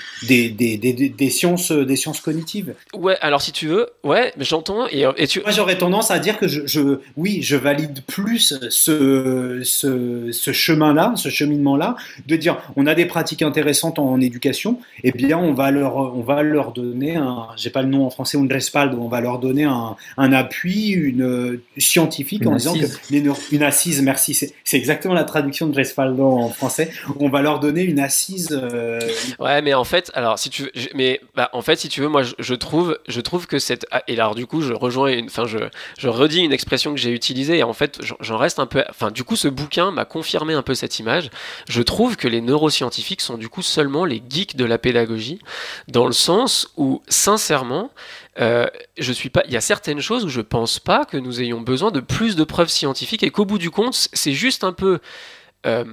[0.48, 2.74] des, des, des, des, sciences, des sciences cognitives.
[2.94, 4.86] Ouais, alors si tu veux, ouais, j'entends.
[4.88, 5.40] Et, et tu...
[5.40, 10.52] Moi, j'aurais tendance à dire que je, je, oui, je valide plus ce, ce, ce
[10.52, 15.12] chemin-là, ce cheminement-là, de dire on a des pratiques intéressantes en, en éducation, et eh
[15.12, 18.38] bien on va leur, on va leur donner un, j'ai pas le nom en français,
[18.38, 22.72] un respaldo, on va leur donner un, un appui, une scientifique une en assise.
[22.72, 26.90] disant que les une assise, merci, c'est exactement la traduction de respaldo en français.
[27.18, 28.48] On va leur donner une assise.
[28.52, 29.00] Euh...
[29.38, 32.08] Ouais, mais en fait, alors si tu veux, mais bah, en fait si tu veux
[32.08, 36.08] moi je, trouve je trouve que cette et alors du coup je rejoins une je
[36.08, 39.24] redis une expression que j'ai utilisée et en fait j'en reste un peu enfin du
[39.24, 41.30] coup ce bouquin m'a confirmé un peu cette image.
[41.68, 45.40] Je trouve que les neuroscientifiques sont du coup seulement les geeks de la pédagogie
[45.88, 47.90] dans le sens où sincèrement
[48.40, 48.66] euh,
[48.98, 51.60] je suis pas il y a certaines choses où je pense pas que nous ayons
[51.60, 55.00] besoin de plus de preuves scientifiques et qu'au bout du compte c'est juste un peu
[55.66, 55.84] euh,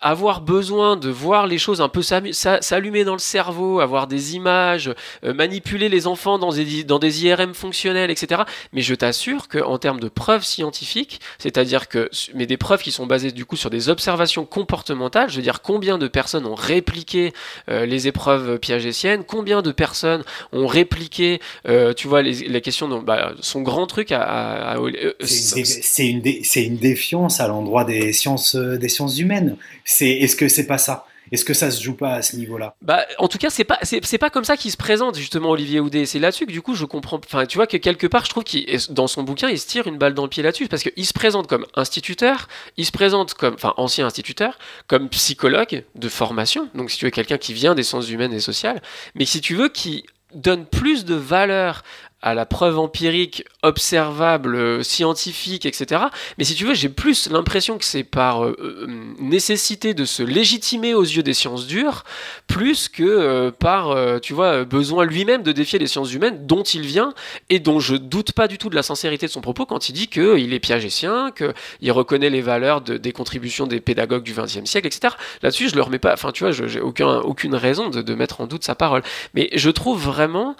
[0.00, 4.92] avoir besoin de voir les choses un peu s'allumer dans le cerveau, avoir des images,
[5.24, 8.42] euh, manipuler les enfants dans des, dans des IRM fonctionnels, etc.
[8.72, 13.06] Mais je t'assure qu'en termes de preuves scientifiques, c'est-à-dire que, mais des preuves qui sont
[13.06, 17.32] basées du coup sur des observations comportementales, je veux dire combien de personnes ont répliqué
[17.68, 22.88] euh, les épreuves piagétiennes, combien de personnes ont répliqué, euh, tu vois, les, les questions,
[22.88, 24.22] dont, bah, son grand truc à...
[24.22, 24.78] à, à
[25.20, 29.56] c'est une, une, défiance à l'endroit des sciences, des sciences humaines
[29.90, 31.04] c'est est-ce que c'est pas ça?
[31.32, 32.74] Est-ce que ça se joue pas à ce niveau-là?
[32.82, 35.78] Bah, en tout cas, c'est pas c'est pas comme ça qu'il se présente justement Olivier
[35.78, 36.06] Houdet.
[36.06, 37.20] C'est là-dessus que du coup je comprends.
[37.24, 39.86] Enfin, tu vois que quelque part, je trouve qu'il dans son bouquin, il se tire
[39.86, 43.34] une balle dans le pied là-dessus parce qu'il se présente comme instituteur, il se présente
[43.34, 46.68] comme enfin ancien instituteur, comme psychologue de formation.
[46.74, 48.82] Donc si tu veux quelqu'un qui vient des sciences humaines et sociales,
[49.14, 51.82] mais si tu veux qui donne plus de valeur
[52.22, 56.02] à la preuve empirique, observable, scientifique, etc.
[56.36, 58.86] Mais si tu veux, j'ai plus l'impression que c'est par euh,
[59.18, 62.04] nécessité de se légitimer aux yeux des sciences dures,
[62.46, 66.62] plus que euh, par, euh, tu vois, besoin lui-même de défier les sciences humaines dont
[66.62, 67.14] il vient
[67.48, 69.92] et dont je doute pas du tout de la sincérité de son propos quand il
[69.92, 74.64] dit qu'il est piagétien, qu'il reconnaît les valeurs de, des contributions des pédagogues du XXe
[74.64, 75.14] siècle, etc.
[75.42, 78.42] Là-dessus, je le remets pas, enfin, tu vois, j'ai aucun, aucune raison de, de mettre
[78.42, 79.02] en doute sa parole.
[79.34, 80.56] Mais je trouve vraiment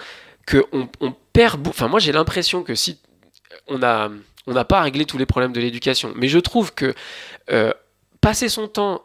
[0.50, 1.66] qu'on on perd.
[1.68, 2.98] Enfin, moi, j'ai l'impression que si
[3.68, 4.10] on a,
[4.46, 6.94] on n'a pas réglé tous les problèmes de l'éducation, mais je trouve que
[7.50, 7.72] euh,
[8.20, 9.02] passer son temps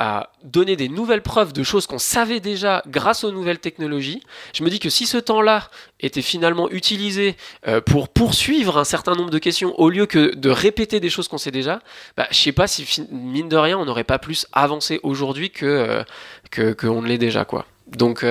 [0.00, 4.22] à donner des nouvelles preuves de choses qu'on savait déjà grâce aux nouvelles technologies.
[4.54, 5.68] Je me dis que si ce temps-là
[5.98, 7.36] était finalement utilisé
[7.66, 11.26] euh, pour poursuivre un certain nombre de questions au lieu que de répéter des choses
[11.26, 11.80] qu'on sait déjà,
[12.16, 15.66] bah, je sais pas si mine de rien on n'aurait pas plus avancé aujourd'hui que
[15.66, 16.04] euh,
[16.52, 17.66] que qu'on ne l'est déjà quoi.
[17.88, 18.24] Donc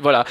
[0.00, 0.24] voilà.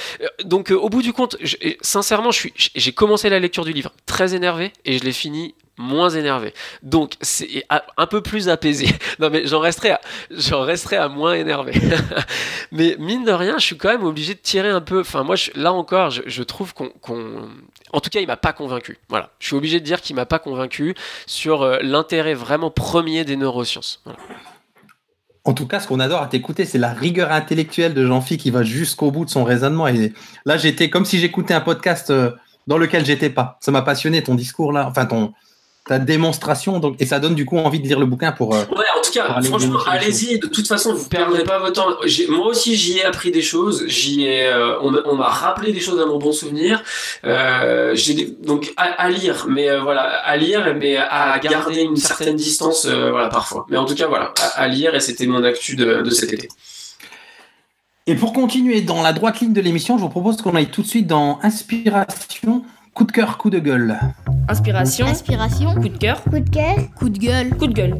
[0.43, 1.37] Donc, euh, au bout du compte,
[1.81, 6.53] sincèrement, j'ai commencé la lecture du livre très énervé et je l'ai fini moins énervé.
[6.83, 7.65] Donc c'est
[7.97, 8.87] un peu plus apaisé.
[9.19, 11.73] Non mais j'en resterai à, à moins énervé.
[12.71, 15.01] mais mine de rien, je suis quand même obligé de tirer un peu.
[15.01, 16.91] Enfin moi, là encore, je, trouve qu'on,
[17.93, 18.97] en tout cas, il m'a pas convaincu.
[19.09, 20.95] Voilà, je suis obligé de dire qu'il m'a pas convaincu
[21.27, 24.03] sur euh, l'intérêt vraiment premier des neurosciences.
[25.43, 28.51] En tout cas, ce qu'on adore à t'écouter, c'est la rigueur intellectuelle de Jean-Phi qui
[28.51, 29.87] va jusqu'au bout de son raisonnement.
[29.87, 30.13] Et
[30.45, 32.31] là, j'étais comme si j'écoutais un podcast euh,
[32.67, 33.57] dans lequel j'étais pas.
[33.59, 35.33] Ça m'a passionné ton discours là, enfin ton,
[35.85, 36.79] ta démonstration.
[36.79, 38.53] Donc, et ça donne du coup envie de lire le bouquin pour.
[38.53, 40.39] Euh, ouais, en tout cas, franchement, allez-y.
[40.39, 41.97] De toute façon, vous perdrez pas votre temps.
[42.29, 43.85] Moi aussi, j'y ai appris des choses.
[43.87, 46.83] J'y ai, euh, on, m'a rappelé des choses à mon bon souvenir.
[47.25, 52.85] Euh, j'ai donc à, lire, mais voilà, à lire, mais à garder une certaine distance,
[52.85, 53.65] voilà, parfois.
[53.69, 54.93] Mais en tout cas, voilà, à, lire.
[54.95, 56.47] Et c'était mon actu de, de cet été.
[58.07, 60.81] Et pour continuer dans la droite ligne de l'émission, je vous propose qu'on aille tout
[60.81, 62.63] de suite dans Inspiration
[62.93, 63.97] Coup de cœur, coup de gueule.
[64.49, 65.05] Inspiration.
[65.05, 65.75] Inspiration.
[65.75, 66.21] Coup de cœur.
[66.23, 66.75] Coup de cœur.
[66.97, 67.49] Coup de gueule.
[67.57, 67.95] Coup de gueule.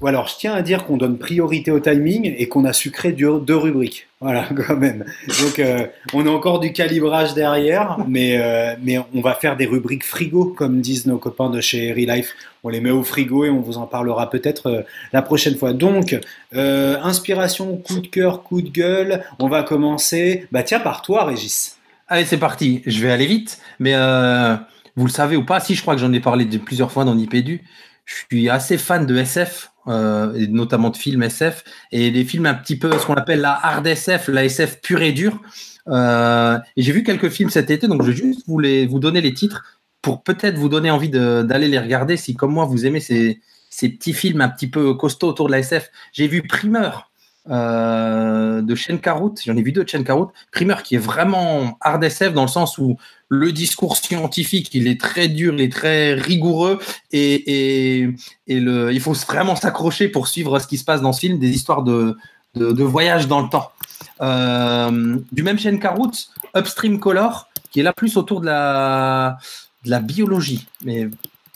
[0.00, 3.12] Ou alors, je tiens à dire qu'on donne priorité au timing et qu'on a sucré
[3.12, 4.08] deux rubriques.
[4.20, 5.04] Voilà, quand même.
[5.42, 9.66] Donc, euh, on a encore du calibrage derrière, mais, euh, mais on va faire des
[9.66, 12.34] rubriques frigo, comme disent nos copains de chez Relife.
[12.64, 14.82] On les met au frigo et on vous en parlera peut-être euh,
[15.14, 15.72] la prochaine fois.
[15.72, 16.18] Donc,
[16.52, 19.24] inspiration, coup de cœur, coup de gueule.
[19.38, 21.78] On va commencer, bah tiens, par toi, Régis.
[22.12, 22.82] Allez, c'est parti.
[22.84, 24.54] Je vais aller vite, mais euh,
[24.96, 27.14] vous le savez ou pas, si je crois que j'en ai parlé plusieurs fois dans
[27.14, 27.62] Nipédu,
[28.04, 32.44] je suis assez fan de SF, euh, et notamment de films SF, et des films
[32.44, 35.40] un petit peu ce qu'on appelle la hard SF, la SF pure et dure.
[35.88, 38.60] Euh, j'ai vu quelques films cet été, donc je vais juste vous,
[38.98, 42.84] donner les titres pour peut-être vous donner envie d'aller les regarder si, comme moi, vous
[42.84, 43.40] aimez ces
[43.88, 45.90] petits films un petit peu costauds autour de la SF.
[46.12, 47.10] J'ai vu Primeur,
[47.50, 51.76] euh, de Chen Carout, j'en ai vu deux de Chen Carout, Primer qui est vraiment
[51.80, 52.96] hard SF dans le sens où
[53.28, 56.78] le discours scientifique, il est très dur, il est très rigoureux
[57.10, 58.08] et,
[58.46, 61.82] il faut vraiment s'accrocher pour suivre ce qui se passe dans ce film, des histoires
[61.82, 62.16] de,
[62.54, 63.72] de, voyage dans le temps.
[64.20, 66.12] Euh, du même Chen Carout,
[66.56, 69.38] Upstream Color, qui est là plus autour de la,
[69.84, 71.08] de la biologie, mais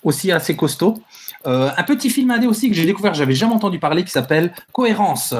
[0.03, 1.03] aussi assez costaud.
[1.47, 4.53] Euh, un petit film indé aussi que j'ai découvert, j'avais jamais entendu parler, qui s'appelle
[4.73, 5.35] Cohérence,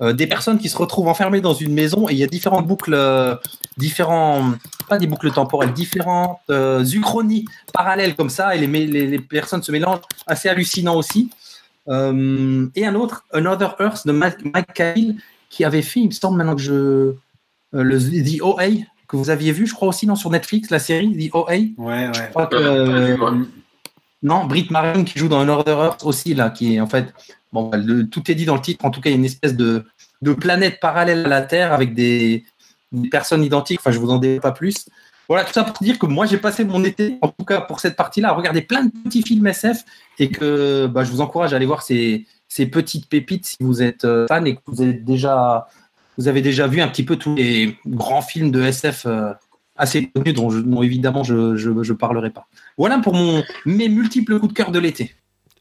[0.00, 2.66] euh, des personnes qui se retrouvent enfermées dans une maison et il y a différentes
[2.66, 3.34] boucles, euh,
[3.76, 4.52] différents,
[4.88, 9.72] pas des boucles temporelles, différentes euh, uchronies parallèles comme ça et les, les, personnes se
[9.72, 11.30] mélangent, assez hallucinant aussi.
[11.88, 11.92] et
[12.86, 15.16] un autre, Another Earth de Mike Cahill
[15.50, 17.14] qui avait fait, il me semble maintenant que je.
[17.72, 21.28] le The OA que vous aviez vu, je crois aussi, non, sur Netflix, la série
[21.28, 21.46] The OA.
[21.50, 22.10] Ouais, ouais.
[22.12, 23.46] Je crois que.
[24.22, 27.14] non, Brit Marine qui joue dans Another Earth aussi, là, qui est en fait
[27.52, 27.78] Bon, bah,
[28.10, 28.84] tout est dit dans le titre.
[28.84, 29.84] En tout cas, il y a une espèce de,
[30.38, 32.44] planète parallèle à la Terre avec des,
[33.10, 33.80] personnes identiques.
[33.80, 34.86] Enfin, je vous en dis pas plus.
[35.28, 37.80] Voilà, tout ça pour dire que moi, j'ai passé mon été, en tout cas pour
[37.80, 39.84] cette partie-là, à regarder plein de petits films SF
[40.18, 42.26] et que bah, je vous encourage à aller voir ces,
[42.72, 45.68] petites pépites si vous êtes euh, fan et que vous avez déjà,
[46.16, 49.32] vous avez déjà vu un petit peu tous les grands films de SF euh,
[49.76, 52.48] assez connus dont, évidemment je ne parlerai pas.
[52.78, 55.14] Voilà pour mon, mes multiples coups de cœur de l'été.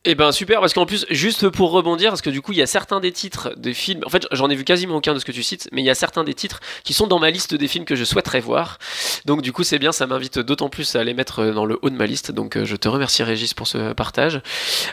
[0.05, 2.61] Eh ben super parce qu'en plus juste pour rebondir parce que du coup il y
[2.61, 5.25] a certains des titres des films en fait j'en ai vu quasiment aucun de ce
[5.25, 7.55] que tu cites mais il y a certains des titres qui sont dans ma liste
[7.55, 8.77] des films que je souhaiterais voir.
[9.25, 11.89] Donc du coup c'est bien ça m'invite d'autant plus à les mettre dans le haut
[11.89, 12.31] de ma liste.
[12.31, 14.41] Donc euh, je te remercie Régis pour ce partage.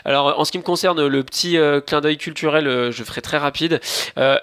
[0.05, 3.21] Alors en ce qui me concerne le petit euh, clin d'œil culturel euh, je ferai
[3.21, 3.79] très rapide.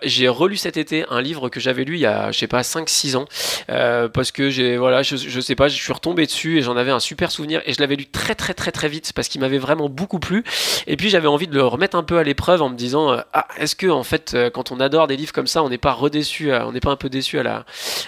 [0.02, 2.62] J'ai relu cet été un livre que j'avais lu il y a je sais pas
[2.62, 3.26] 5-6 ans.
[3.66, 6.92] Parce que j'ai voilà je, je sais pas je suis retombé dessus et j'en avais
[6.92, 7.62] un super souvenir.
[7.66, 10.44] Et je l'avais lu très très très très vite parce qu'il m'avait vraiment beaucoup plu
[10.86, 13.20] et puis j'avais envie de le remettre un peu à l'épreuve en me disant euh,
[13.32, 15.78] ah est-ce que en fait euh, quand on adore des livres comme ça on n'est
[15.78, 17.64] pas redéçu, euh, on n'est pas un peu déçu à la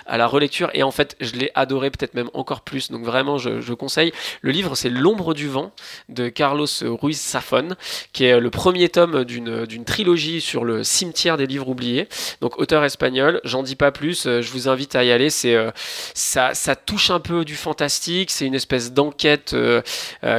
[0.07, 2.90] à la relecture et en fait je l'ai adoré peut-être même encore plus.
[2.90, 4.12] Donc vraiment je, je conseille.
[4.42, 5.72] Le livre c'est L'ombre du vent
[6.09, 7.70] de Carlos Ruiz Safon
[8.12, 12.09] qui est le premier tome d'une trilogie sur le cimetière des livres oubliés.
[12.40, 15.30] Donc auteur espagnol j'en dis pas plus je vous invite à y aller.
[15.30, 18.30] Ça ça touche un peu du fantastique.
[18.30, 19.57] C'est une espèce d'enquête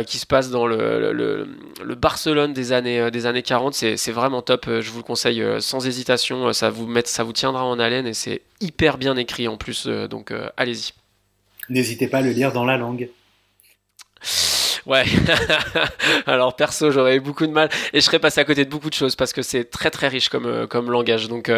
[0.08, 4.42] qui se passe dans le, le Barcelone des années, euh, des années 40, c'est vraiment
[4.42, 4.68] top.
[4.68, 6.54] Euh, je vous le conseille euh, sans hésitation.
[6.54, 9.88] Ça vous, met, ça vous tiendra en haleine et c'est hyper bien écrit en plus.
[9.88, 10.92] Donc allez-y.
[11.70, 13.10] N'hésitez pas à le lire dans la langue.
[14.86, 15.06] Ouais.
[16.28, 18.90] Alors perso, j'aurais eu beaucoup de mal et je serais passé à côté de beaucoup
[18.90, 21.28] de choses parce que c'est très très riche comme, comme langage.
[21.28, 21.52] Donc,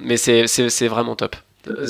[0.00, 1.36] mais c'est vraiment top.
[1.68, 1.86] Euh,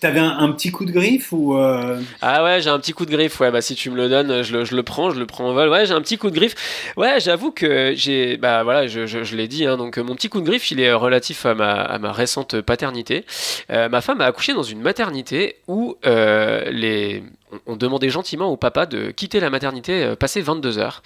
[0.00, 2.00] t'avais un, petit coup de griffe ou euh?
[2.20, 3.38] Ah ouais, j'ai un petit coup de griffe.
[3.40, 5.48] Ouais, bah si tu me le donnes, je le, je le prends, je le prends
[5.48, 5.68] en vol.
[5.68, 6.54] Ouais, j'ai un petit coup de griffe.
[6.96, 9.66] Ouais, j'avoue que j'ai, bah voilà, je, je, je l'ai dit.
[9.66, 12.60] Hein, donc mon petit coup de griffe, il est relatif à ma, à ma récente
[12.60, 13.24] paternité.
[13.70, 17.22] Euh, ma femme a accouché dans une maternité où les
[17.66, 21.02] on, demandait gentiment au papa de quitter la maternité passer 22 heures.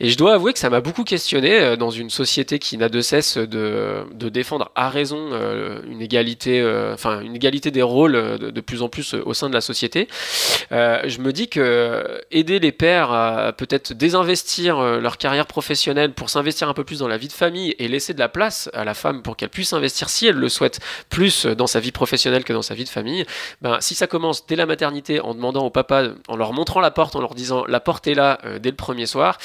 [0.00, 3.00] Et je dois avouer que ça m'a beaucoup questionné dans une société qui n'a de
[3.00, 5.30] cesse de, de, défendre à raison
[5.88, 9.60] une égalité, enfin une égalité des rôles de, plus en plus au sein de la
[9.60, 10.08] société.
[10.70, 16.68] je me dis que aider les pères à peut-être désinvestir leur carrière professionnelle pour s'investir
[16.68, 18.94] un peu plus dans la vie de famille et laisser de la place à la
[18.94, 22.52] femme pour qu'elle puisse investir si elle le souhaite plus dans sa vie professionnelle que
[22.52, 23.24] dans sa vie de famille,
[23.60, 25.79] ben, si ça commence dès la maternité en demandant au papa,
[26.28, 28.76] en leur montrant la porte, en leur disant la porte est là euh, dès le
[28.76, 29.38] premier soir,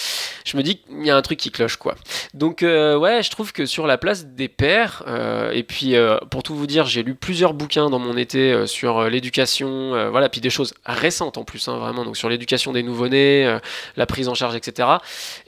[0.46, 1.96] je me dis qu'il y a un truc qui cloche quoi.
[2.34, 5.96] Donc euh, ouais, je trouve que sur la place des pères, euh, et puis
[6.30, 10.42] pour tout vous dire, j'ai lu plusieurs bouquins dans mon été sur l'éducation, voilà, puis
[10.42, 13.58] des choses récentes en plus, hein, vraiment, donc sur l'éducation des nouveau-nés,
[13.96, 14.90] la prise en charge, etc.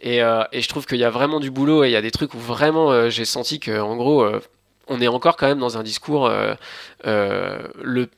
[0.02, 2.34] Et, je trouve qu'il y a vraiment du boulot et il y a des trucs
[2.34, 4.28] où vraiment j'ai senti que en gros
[4.88, 6.32] on est encore quand même dans un discours.
[7.04, 8.10] Le,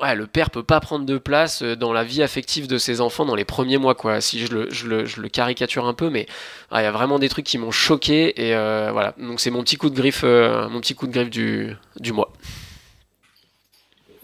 [0.00, 3.00] ouais, le père peut pas prendre de place euh, dans la vie affective de ses
[3.00, 4.20] enfants dans les premiers mois, quoi.
[4.20, 6.26] Si je le, caricature un peu, mais
[6.72, 9.14] il y a vraiment des trucs qui m'ont choqué et voilà.
[9.18, 12.32] Donc c'est mon petit coup de griffe, mon petit coup de griffe du, du mois.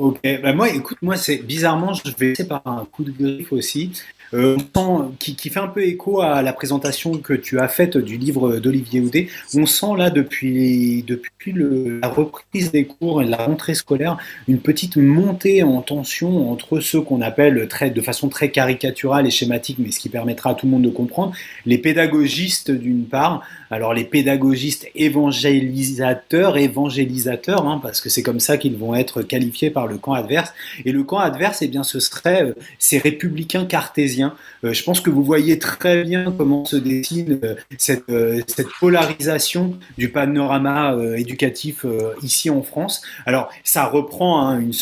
[0.01, 3.53] Ok, bah moi, écoute, moi, c'est bizarrement, je vais essayer par un coup de griffe
[3.53, 3.93] aussi.
[4.33, 4.57] Euh,
[5.19, 8.59] qui, qui, fait un peu écho à la présentation que tu as faite du livre
[8.59, 9.29] d'Olivier Houdet.
[9.55, 14.61] On sent là depuis, depuis le, la reprise des cours et la rentrée scolaire une
[14.61, 19.79] petite montée en tension entre ceux qu'on appelle très, de façon très caricaturale et schématique,
[19.81, 21.33] mais ce qui permettra à tout le monde de comprendre,
[21.67, 28.57] les pédagogistes d'une part, alors les pédagogistes évangélisateurs, évangélisateurs, hein, parce que c'est comme ça
[28.57, 30.53] qu'ils vont être qualifiés par le camp adverse,
[30.85, 35.01] et le camp adverse, eh bien, ce serait euh, ces républicains cartésiens euh, je pense
[35.01, 41.85] que vous voyez très bien comment se dessine euh, cette, polarisation du panorama éducatif
[42.23, 43.03] ici en France.
[43.27, 44.73] Alors, ça reprend hein, une,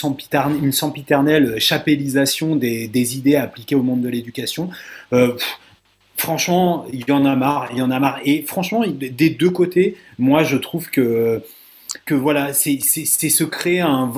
[0.73, 4.71] sempiternelle, chapellisation des, idées appliquées au monde de l'éducation.
[6.19, 8.21] Franchement, il y en a marre, il y en a marre.
[8.25, 11.43] Et franchement, des deux côtés, moi, je trouve que
[12.15, 14.11] voilà, c'est se créer un,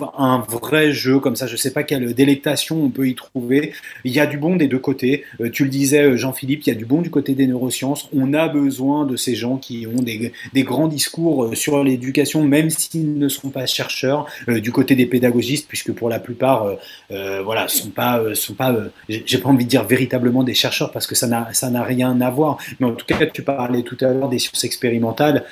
[0.49, 1.47] vrai jeu comme ça.
[1.47, 3.73] Je sais pas quelle délectation on peut y trouver.
[4.05, 5.25] Il y a du bon des deux côtés.
[5.41, 8.09] Euh, tu le disais, euh, Jean-Philippe, il y a du bon du côté des neurosciences.
[8.13, 10.33] On a besoin de ces gens qui ont des,
[10.63, 14.27] grands discours euh, sur l'éducation, même s'ils ne sont pas chercheurs.
[14.49, 16.77] du côté des pédagogistes, puisque pour la plupart,
[17.09, 18.75] voilà, sont pas, sont pas,
[19.09, 22.21] j'ai pas envie de dire véritablement des chercheurs parce que ça n'a ça n'a rien
[22.21, 22.59] à voir.
[22.79, 25.45] Mais en tout cas, tu parlais tout à l'heure des sciences expérimentales.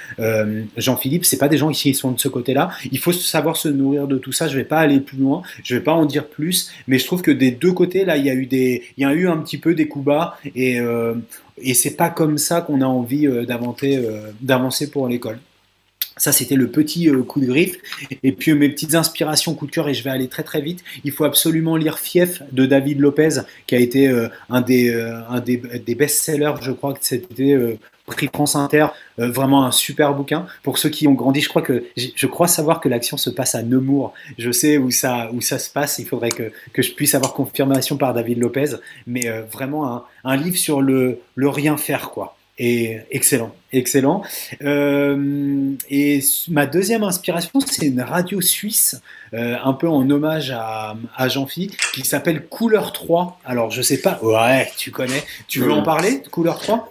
[0.76, 2.70] Jean-Philippe, c'est pas des gens qui sont de ce côté-là.
[2.90, 4.48] Il faut savoir se nourrir de tout ça.
[4.48, 7.22] Je vais pas aller plus loin, je vais pas en dire plus, mais je trouve
[7.22, 9.38] que des deux côtés, là, il y a eu des, il y a eu un
[9.38, 11.14] petit peu des coups bas et euh,
[11.74, 15.38] c'est pas comme ça qu'on a envie euh, euh, d'avancer pour l'école.
[16.18, 17.76] Ça, c'était le petit coup de griffe.
[18.22, 20.84] Et puis mes petites inspirations, coup de cœur, et je vais aller très très vite.
[21.04, 24.08] Il faut absolument lire Fief de David Lopez, qui a été
[24.50, 27.56] un des, un des, best-sellers, je crois que c'était
[28.08, 28.86] prix France Inter,
[29.20, 30.46] euh, vraiment un super bouquin.
[30.62, 33.54] Pour ceux qui ont grandi, je crois que je crois savoir que l'action se passe
[33.54, 34.12] à Nemours.
[34.38, 35.98] Je sais où ça où ça se passe.
[35.98, 40.04] Il faudrait que, que je puisse avoir confirmation par David Lopez, mais euh, vraiment un,
[40.24, 42.37] un, livre sur le, le rien faire quoi.
[42.58, 44.22] Et excellent, excellent.
[44.62, 49.00] Euh, et ma deuxième inspiration, c'est une radio suisse,
[49.32, 53.40] un peu en hommage à, à Jean-Phi, qui s'appelle Couleur 3.
[53.44, 55.22] Alors, je sais pas, ouais, tu connais.
[55.46, 56.90] Tu veux en parler, Couleur 3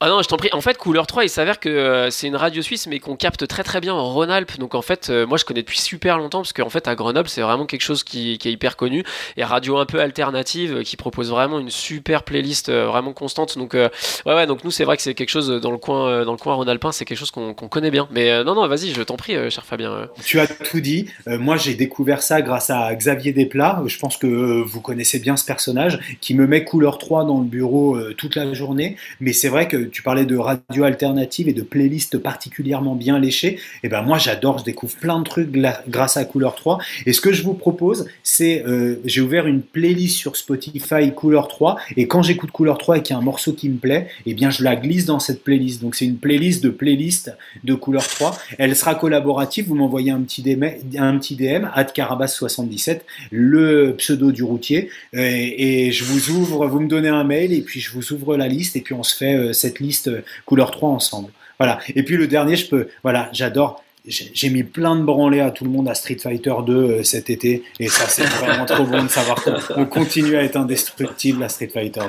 [0.00, 0.50] ah non, je t'en prie.
[0.52, 3.46] En fait, Couleur 3, il s'avère que euh, c'est une radio suisse, mais qu'on capte
[3.46, 4.58] très très bien en Rhône-Alpes.
[4.58, 7.28] Donc en fait, euh, moi je connais depuis super longtemps, parce qu'en fait à Grenoble,
[7.28, 9.04] c'est vraiment quelque chose qui, est hyper connu.
[9.36, 13.56] Et radio un peu alternative, euh, qui propose vraiment une super playlist vraiment constante.
[13.56, 13.90] Donc ouais,
[14.26, 16.54] ouais, donc nous c'est vrai que c'est quelque chose dans le coin, dans le coin
[16.54, 18.08] rhône-alpin, c'est quelque chose qu'on connaît bien.
[18.10, 20.08] Mais non, non, vas-y, je t'en prie, cher Fabien.
[20.24, 21.08] Tu as tout dit.
[21.26, 23.82] moi j'ai découvert ça grâce à Xavier Desplat.
[23.86, 27.46] Je pense que vous connaissez bien ce personnage, qui me met Couleur 3 dans le
[27.46, 28.96] bureau toute la journée.
[29.20, 33.54] Mais c'est vrai que tu parlais de radio alternative et de playlists particulièrement bien léchées,
[33.54, 35.50] et eh ben moi j'adore, je découvre plein de trucs
[35.88, 36.78] grâce à Couleur 3.
[37.06, 41.48] Et ce que je vous propose, c'est euh, j'ai ouvert une playlist sur Spotify Couleur
[41.48, 44.08] 3 et quand j'écoute Couleur 3 et qu'il y a un morceau qui me plaît,
[44.26, 45.80] et eh bien je la glisse dans cette playlist.
[45.80, 47.32] Donc c'est une playlist de playlist
[47.62, 48.38] de Couleur 3.
[48.58, 49.66] Elle sera collaborative.
[49.66, 56.30] Vous m'envoyez un petit DM, DM carabas77, le pseudo du routier, et, et, je vous
[56.30, 58.94] ouvre, vous me donnez un mail et puis je vous ouvre la liste et puis
[58.94, 60.10] on se fait euh, cette liste
[60.46, 61.30] couleur 3 ensemble.
[61.58, 61.78] Voilà.
[61.94, 63.82] Et puis le dernier, je peux, voilà, j'adore.
[64.06, 67.30] J'ai mis plein de branlés à tout le monde à Street Fighter 2 euh, cet
[67.30, 71.48] été, et ça c'est vraiment trop bon de savoir qu'on continue à être indestructible à
[71.48, 72.02] Street Fighter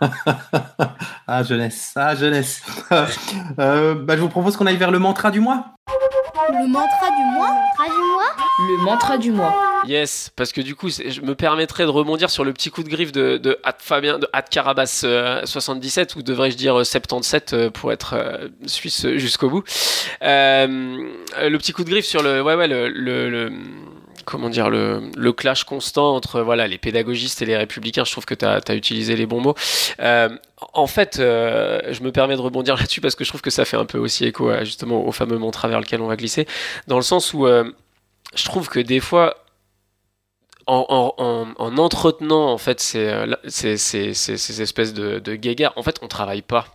[0.00, 0.06] 2.
[1.26, 2.62] ah jeunesse, ah jeunesse.
[3.58, 5.74] Euh, bah, je vous propose qu'on aille vers le mantra du mois.
[6.52, 9.54] Le mantra du mois Mantra du mois Le mantra du mois.
[9.86, 12.88] Yes, parce que du coup, je me permettrai de rebondir sur le petit coup de
[12.88, 17.92] griffe de, de Fabien, de Carabas euh, 77, ou devrais-je dire euh, 77 euh, pour
[17.92, 19.64] être euh, suisse jusqu'au bout.
[20.22, 20.76] Euh,
[21.40, 23.52] le petit coup de griffe sur le, ouais, ouais, le, le- le-
[24.24, 28.04] comment dire, le, clash constant entre voilà les pédagogistes et les républicains.
[28.04, 29.54] Je trouve que tu as, utilisé les bons mots.
[30.00, 30.28] Euh,
[30.72, 33.64] en fait, euh, je me permets de rebondir là-dessus parce que je trouve que ça
[33.64, 36.46] fait un peu aussi écho à, justement au fameux mantra vers lequel on va glisser,
[36.86, 37.64] dans le sens où euh,
[38.34, 39.36] je trouve que des fois
[40.66, 46.08] en, en- en- en entretenant en fait ces espèces de, de guéguerres, en fait on
[46.08, 46.66] travaille pas.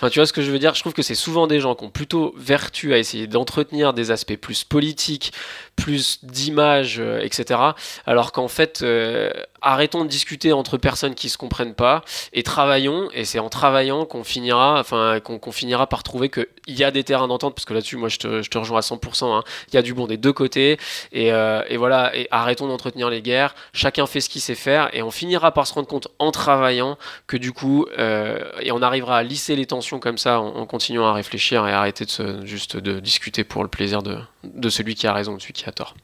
[0.00, 0.74] Enfin, tu vois ce que je veux dire?
[0.74, 4.10] Je trouve que c'est souvent des gens qui ont plutôt vertu à essayer d'entretenir des
[4.10, 5.34] aspects plus politiques,
[5.76, 7.60] plus d'image, euh, etc.
[8.06, 9.30] Alors qu'en fait, euh,
[9.62, 12.02] arrêtons de discuter entre personnes qui se comprennent pas
[12.32, 13.08] et travaillons.
[13.12, 17.04] Et c'est en travaillant qu'on finira, enfin, qu'on finira par trouver qu'il y a des
[17.04, 17.54] terrains d'entente.
[17.54, 19.36] Parce que là-dessus, moi, je te, je te rejoins à 100%.
[19.36, 19.42] hein.
[19.68, 20.78] Il y a du bon des deux côtés.
[21.12, 22.14] Et, euh, et voilà.
[22.16, 23.54] Et arrêtons d'entretenir les guerres.
[23.72, 24.90] Chacun fait ce qu'il sait faire.
[24.94, 28.82] Et on finira par se rendre compte en travaillant que du coup, euh, et on
[28.82, 32.10] arrivera à lisser les tensions comme ça en, en continuant à réfléchir et arrêter de
[32.10, 35.52] se, juste de discuter pour le plaisir de, de celui qui a raison, de celui
[35.52, 35.94] qui a tort.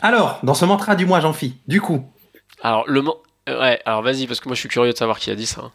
[0.00, 2.04] Alors, dans ce mantra du mois, j'en phi, du coup,
[2.62, 3.14] Alors, le man-
[3.48, 5.46] euh, Ouais, alors vas-y, parce que moi je suis curieux de savoir qui a dit
[5.46, 5.70] ça.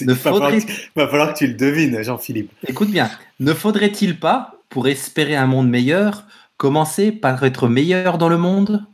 [0.00, 2.50] Il ne va, falloir faudrait, que, va falloir que tu le devines, Jean-Philippe.
[2.66, 3.10] écoute bien,
[3.40, 6.24] ne faudrait-il pas, pour espérer un monde meilleur,
[6.56, 8.84] commencer par être meilleur dans le monde?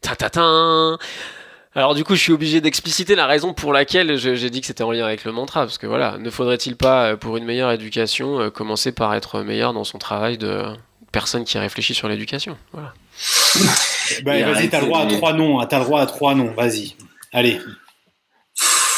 [0.00, 0.98] Ta-ta-tin
[1.74, 4.66] Alors du coup, je suis obligé d'expliciter la raison pour laquelle je- j'ai dit que
[4.66, 7.44] c'était en lien avec le mantra, parce que voilà, ne faudrait-il pas, euh, pour une
[7.44, 10.64] meilleure éducation, euh, commencer par être meilleur dans son travail de
[11.16, 12.92] personne qui réfléchit sur l'éducation Voilà.
[14.22, 15.58] Bah, vas-y, t'as le droit à trois noms.
[15.60, 16.52] hein, T'as le droit à trois noms.
[16.54, 16.94] Vas-y.
[17.32, 17.58] Allez,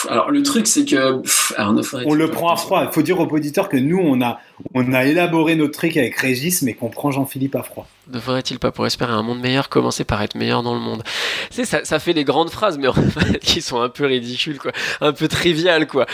[0.09, 2.85] Alors le truc c'est que pff, on le prend à froid.
[2.89, 4.41] Il faut dire aux auditeurs que nous, on a,
[4.75, 7.87] on a élaboré notre truc avec Régis, mais qu'on prend Jean-Philippe à froid.
[8.09, 11.03] Ne faudrait-il pas, pour espérer un monde meilleur, commencer par être meilleur dans le monde?
[11.51, 14.07] Tu sais, ça, ça fait les grandes phrases, mais en fait, qui sont un peu
[14.07, 14.73] ridicules, quoi.
[15.01, 16.07] Un peu triviales, quoi.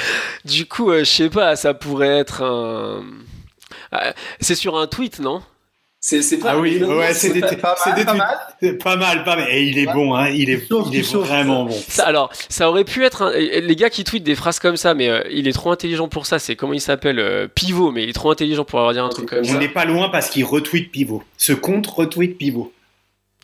[0.44, 3.02] Du coup, euh, je sais pas, ça pourrait être un...
[3.94, 5.42] Euh, C'est sur un tweet, non?
[6.06, 6.50] C'est c'est pas.
[6.50, 8.76] Ah oui, ouais, c'est pas- mal, pas mal.
[8.78, 9.48] pas mal, pas mal.
[9.50, 10.28] Et il est bon, hein.
[10.28, 11.74] Il est, il est vraiment bon.
[11.88, 14.92] Ça, alors, ça aurait pu être un- les gars qui tweetent des phrases comme ça,
[14.92, 16.38] mais euh, il est trop intelligent pour ça.
[16.38, 19.08] C'est comment il s'appelle euh, Pivot, mais il est trop intelligent pour avoir dit un
[19.08, 19.58] truc comme On ça.
[19.58, 21.22] n'est pas loin parce qu'il retweet Pivot.
[21.38, 22.70] Ce compte retweet Pivot.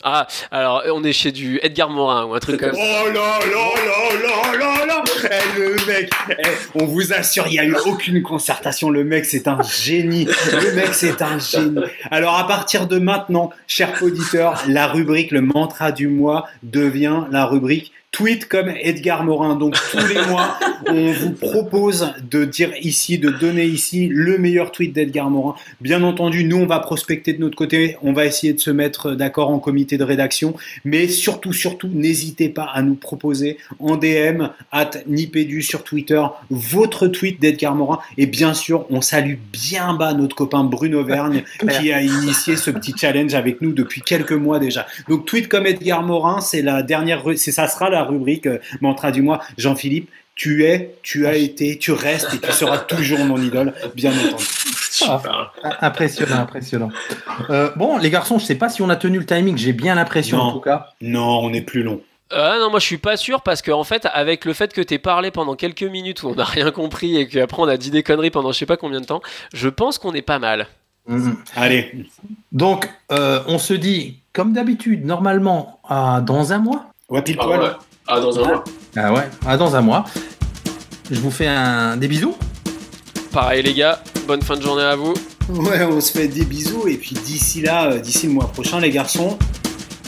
[0.03, 3.12] Ah, alors on est chez du Edgar Morin ou un truc comme Oh ça.
[3.12, 6.34] là là là là là là Eh, Le mec, eh,
[6.74, 8.88] on vous assure, il n'y a eu aucune concertation.
[8.88, 10.24] Le mec, c'est un génie.
[10.53, 11.82] Le mec, c'est un génie.
[12.11, 17.44] Alors, à partir de maintenant, chers auditeurs, la rubrique Le mantra du mois devient la
[17.44, 19.54] rubrique Tweet comme Edgar Morin.
[19.54, 20.58] Donc, tous les mois,
[20.88, 25.54] on vous propose de dire ici, de donner ici le meilleur tweet d'Edgar Morin.
[25.80, 27.96] Bien entendu, nous, on va prospecter de notre côté.
[28.02, 30.56] On va essayer de se mettre d'accord en comité de rédaction.
[30.84, 37.06] Mais surtout, surtout, n'hésitez pas à nous proposer en DM, at Nipédu sur Twitter, votre
[37.06, 38.00] tweet d'Edgar Morin.
[38.18, 41.44] Et bien sûr, on salue bien bas notre copain Bruno Vergne
[41.78, 44.86] qui a initié ce petit challenge avec nous depuis quelques mois déjà.
[45.08, 49.11] Donc, tweet comme Edgar Morin, c'est la dernière, c'est ça sera la rubrique euh, mantra
[49.12, 49.40] du mois.
[49.59, 54.12] Jean-Philippe, tu es, tu as été, tu restes et tu seras toujours mon idole, bien
[54.12, 54.44] entendu.
[54.90, 55.53] Super.
[55.80, 56.90] Impressionnant, impressionnant.
[57.51, 59.94] Euh, bon, les garçons, je sais pas si on a tenu le timing, j'ai bien
[59.94, 60.42] l'impression Non.
[60.44, 60.88] en tout cas.
[61.01, 62.01] Non, on est plus long.
[62.32, 64.80] Ah non, moi je suis pas sûr parce que en fait, avec le fait que
[64.80, 67.90] t'aies parlé pendant quelques minutes où on n'a rien compris et qu'après on a dit
[67.90, 69.20] des conneries pendant je sais pas combien de temps,
[69.53, 70.68] je pense qu'on est pas mal.
[71.09, 71.36] Mhm.
[71.57, 71.92] Allez,
[72.53, 76.86] Donc, euh, on se dit, comme d'habitude, normalement, à dans un mois.
[77.09, 77.61] ouais, pile Ah, poil.
[77.61, 77.70] ouais.
[78.11, 78.64] Ah, dans un mois.
[78.96, 80.04] Ah ouais, à dans un mois.
[81.11, 82.36] Je vous fais un des bisous.
[83.32, 85.14] Pareil les gars, bonne fin de journée à vous.
[85.48, 88.80] Ouais, on se fait des bisous et puis d'ici là, euh, d'ici le mois prochain,
[88.80, 89.36] les garçons,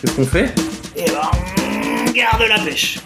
[0.01, 0.53] Qu'est-ce qu'on fait?
[0.97, 1.31] Eh ben,
[2.09, 2.99] on garde la pêche.